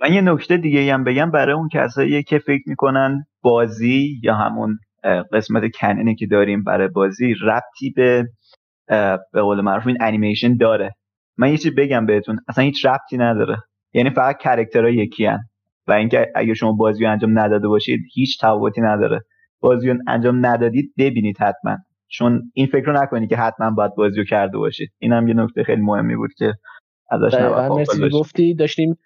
من 0.01 0.13
یه 0.13 0.21
نکته 0.21 0.57
دیگه 0.57 0.93
هم 0.93 1.03
بگم 1.03 1.31
برای 1.31 1.55
اون 1.55 1.69
کسایی 1.73 2.23
که 2.23 2.39
فکر 2.39 2.63
می‌کنن 2.67 3.25
بازی 3.41 4.19
یا 4.23 4.35
همون 4.35 4.77
قسمت 5.33 5.63
کننی 5.79 6.15
که 6.15 6.25
داریم 6.25 6.63
برای 6.63 6.87
بازی 6.87 7.35
ربطی 7.43 7.89
به 7.95 8.27
به 9.33 9.41
قول 9.41 9.61
معروف 9.61 9.87
این 9.87 9.97
انیمیشن 10.01 10.57
داره. 10.57 10.95
من 11.37 11.51
یه 11.51 11.57
چیز 11.57 11.75
بگم 11.75 12.05
بهتون 12.05 12.39
اصلا 12.47 12.63
هیچ 12.63 12.85
ربطی 12.85 13.17
نداره. 13.17 13.57
یعنی 13.93 14.09
فقط 14.09 14.37
کرکترها 14.37 14.89
یکی 14.89 15.25
هن. 15.25 15.39
و 15.87 15.91
اینکه 15.91 16.31
اگه 16.35 16.53
شما 16.53 16.71
بازی 16.71 17.05
انجام 17.05 17.39
نداده 17.39 17.67
باشید 17.67 17.99
هیچ 18.13 18.39
تفاوتی 18.41 18.81
نداره. 18.81 19.21
بازی 19.59 19.93
انجام 20.07 20.45
ندادید 20.45 20.93
ببینید 20.97 21.37
حتما. 21.37 21.77
چون 22.07 22.51
این 22.53 22.67
فکر 22.67 22.85
رو 22.85 22.93
نکنید 23.03 23.29
که 23.29 23.37
حتما 23.37 23.71
باید 23.71 23.95
بازی 23.95 24.17
رو 24.17 24.23
کرده 24.23 24.57
باشید. 24.57 24.89
این 24.99 25.13
هم 25.13 25.27
یه 25.27 25.33
نکته 25.33 25.63
خیلی 25.63 25.81
مهمی 25.81 26.15
بود 26.15 26.33
که 26.37 26.53
ازش 27.11 27.33
مرسی 27.33 28.09
گفتی. 28.09 28.53
داشتیم 28.53 28.97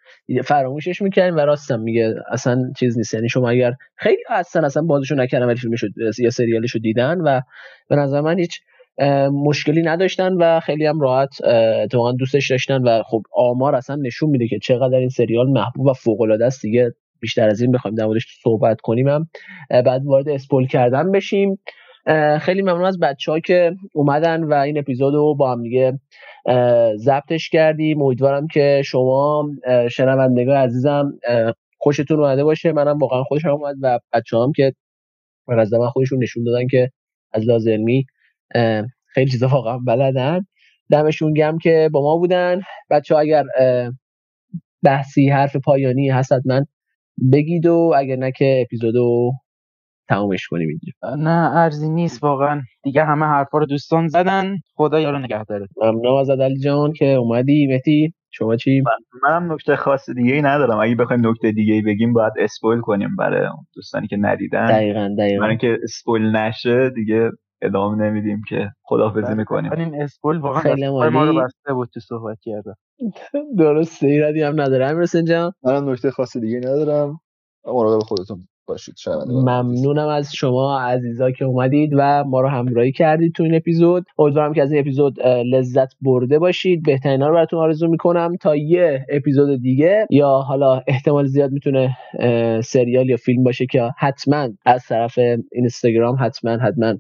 فراموشش 0.43 1.01
می‌کردیم 1.01 1.35
و 1.35 1.39
راستم 1.39 1.79
میگه 1.79 2.15
اصلا 2.31 2.71
چیز 2.79 2.97
نیست. 2.97 3.13
یعنی 3.13 3.29
شما 3.29 3.49
اگر 3.49 3.73
خیلی 3.95 4.23
اصلا 4.29 4.65
اصلا 4.65 4.83
بازیشو 4.83 5.15
نکردن 5.15 5.45
ولی 5.45 5.57
فیلمشو 5.57 5.87
یا 6.19 6.29
سریالشو 6.29 6.79
دیدن 6.79 7.21
و 7.21 7.41
به 7.89 7.95
نظر 7.95 8.21
من 8.21 8.39
هیچ 8.39 8.59
مشکلی 9.31 9.81
نداشتن 9.81 10.33
و 10.33 10.59
خیلی 10.59 10.85
هم 10.85 10.99
راحت 10.99 11.43
اتفاقا 11.83 12.11
دوستش 12.11 12.51
داشتن 12.51 12.83
و 12.83 13.03
خب 13.03 13.21
آمار 13.33 13.75
اصلا 13.75 13.95
نشون 13.95 14.29
میده 14.29 14.47
که 14.47 14.59
چقدر 14.59 14.97
این 14.97 15.09
سریال 15.09 15.51
محبوب 15.51 15.85
و 15.85 15.93
فوق 15.93 16.21
العاده 16.21 16.45
است. 16.45 16.61
دیگه 16.61 16.91
بیشتر 17.19 17.49
از 17.49 17.61
این 17.61 17.71
بخوایم 17.71 17.95
در 17.95 18.05
موردش 18.05 18.25
صحبت 18.43 18.81
کنیم 18.81 19.07
هم. 19.07 19.29
بعد 19.69 20.05
وارد 20.05 20.29
اسپول 20.29 20.67
کردن 20.67 21.11
بشیم. 21.11 21.59
خیلی 22.41 22.61
ممنون 22.61 22.85
از 22.85 22.99
بچه 22.99 23.31
ها 23.31 23.39
که 23.39 23.75
اومدن 23.93 24.43
و 24.43 24.53
این 24.53 24.77
اپیزود 24.77 25.13
رو 25.13 25.35
با 25.35 25.51
هم 25.51 25.63
دیگه 25.63 25.99
ضبطش 26.97 27.49
کردیم. 27.49 28.01
امیدوارم 28.01 28.47
که 28.47 28.81
شما 28.85 29.49
شنوندگان 29.91 30.55
عزیزم 30.55 31.11
خوشتون 31.77 32.19
اومده 32.19 32.43
باشه. 32.43 32.71
منم 32.71 32.97
واقعا 32.97 33.23
خوشم 33.23 33.49
اومد 33.49 33.75
و 33.81 33.99
بچه 34.13 34.37
که 34.55 34.73
از 35.47 35.73
من 35.73 35.89
خودشون 35.89 36.23
نشون 36.23 36.43
دادن 36.43 36.67
که 36.67 36.89
از 37.33 37.43
لازمی 37.43 38.05
خیلی 39.13 39.31
چیزا 39.31 39.47
واقعا 39.47 39.77
بلدن. 39.77 40.45
دمشون 40.91 41.33
گم 41.33 41.57
که 41.57 41.89
با 41.93 42.01
ما 42.01 42.17
بودن. 42.17 42.61
بچه 42.89 43.15
ها 43.15 43.21
اگر 43.21 43.43
بحثی 44.83 45.29
حرف 45.29 45.55
پایانی 45.55 46.09
هست 46.09 46.33
من 46.45 46.65
بگید 47.33 47.65
و 47.65 47.93
اگر 47.97 48.15
نه 48.15 48.31
که 48.31 48.61
اپیزودو 48.65 49.31
تمامش 50.09 50.47
کنیم 50.47 50.67
اینجا. 50.69 51.15
نه 51.23 51.55
ارزی 51.57 51.89
نیست 51.89 52.23
واقعا. 52.23 52.61
دیگه 52.83 53.03
همه 53.03 53.25
حرفا 53.25 53.57
رو 53.57 53.65
دوستان 53.65 54.07
زدن. 54.07 54.55
خدا 54.75 54.99
یارو 54.99 55.19
نگه 55.19 55.43
داره 55.43 55.67
ممنون 55.81 56.19
از 56.19 56.29
علی 56.29 56.59
جان 56.59 56.93
که 56.93 57.05
اومدی. 57.05 57.67
متی 57.67 58.13
شما 58.31 58.55
چی؟ 58.55 58.83
منم 59.23 59.53
نکته 59.53 59.75
خاص 59.75 60.09
دیگه 60.09 60.33
ای 60.33 60.41
ندارم. 60.41 60.79
اگه 60.79 60.95
بخوایم 60.95 61.27
نکته 61.27 61.51
دیگه 61.51 61.73
ای 61.73 61.81
بگیم 61.81 62.13
باید 62.13 62.33
اسپویل 62.39 62.79
کنیم 62.79 63.15
برای 63.15 63.49
دوستانی 63.75 64.07
که 64.07 64.17
ندیدن. 64.17 64.65
دقیقاً 64.65 65.15
دقیقاً. 65.17 65.39
برای 65.39 65.49
اینکه 65.49 65.77
اسپویل 65.83 66.23
نشه 66.35 66.89
دیگه 66.89 67.31
ادامه 67.61 68.05
نمیدیم 68.05 68.41
که 68.49 68.71
خدافظی 68.83 69.33
می‌کنیم. 69.33 69.71
این 69.71 70.01
اسپول 70.01 70.37
واقعا 70.37 70.61
خیلی 70.61 70.89
ما 70.89 71.05
رو 71.05 71.41
بسته 71.41 71.73
بود 71.73 71.89
تو 71.93 71.99
صحبت 71.99 72.37
کرده 72.41 72.75
درسته 73.57 74.07
ایرادی 74.07 74.41
هم 74.41 74.61
نداره. 74.61 74.87
امیر 74.87 75.05
جان؟ 75.05 75.53
منم 75.63 75.89
نکته 75.89 76.11
خاص 76.11 76.37
دیگه 76.37 76.57
ندارم. 76.57 77.19
مراقب 77.65 77.99
خودتون 77.99 78.47
باشید 78.67 78.95
ممنونم 79.27 80.07
از 80.07 80.33
شما 80.35 80.79
عزیزا 80.79 81.31
که 81.31 81.45
اومدید 81.45 81.91
و 81.97 82.23
ما 82.23 82.41
رو 82.41 82.47
همراهی 82.47 82.91
کردید 82.91 83.33
تو 83.33 83.43
این 83.43 83.55
اپیزود. 83.55 84.05
امیدوارم 84.19 84.53
که 84.53 84.61
از 84.61 84.71
این 84.71 84.81
اپیزود 84.81 85.19
لذت 85.27 85.93
برده 86.01 86.39
باشید. 86.39 86.83
بهترین 86.85 87.21
رو 87.21 87.33
براتون 87.33 87.59
آرزو 87.59 87.87
می‌کنم. 87.87 88.35
تا 88.41 88.55
یه 88.55 89.05
اپیزود 89.09 89.61
دیگه 89.61 90.07
یا 90.09 90.29
حالا 90.29 90.81
احتمال 90.87 91.25
زیاد 91.25 91.51
می‌تونه 91.51 91.97
سریال 92.63 93.09
یا 93.09 93.17
فیلم 93.17 93.43
باشه 93.43 93.65
که 93.65 93.91
حتما 93.97 94.49
از 94.65 94.85
طرف 94.85 95.19
اینستاگرام 95.51 96.17
حتما 96.19 96.51
حتما 96.51 96.93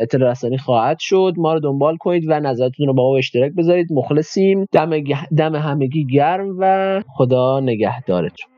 اطلاع 0.00 0.30
رسانی 0.30 0.58
خواهد 0.58 0.98
شد. 0.98 1.32
ما 1.36 1.54
رو 1.54 1.60
دنبال 1.60 1.96
کنید 1.96 2.24
و 2.28 2.40
نظرتون 2.40 2.86
رو 2.86 2.94
با 2.94 3.10
ما 3.10 3.18
اشتراک 3.18 3.52
بذارید. 3.52 3.92
مخلصیم. 3.92 4.66
دم, 4.72 4.90
دم 5.36 5.54
همگی 5.54 6.06
گرم 6.06 6.56
و 6.58 7.02
خدا 7.08 7.60
نگهدارتون. 7.60 8.55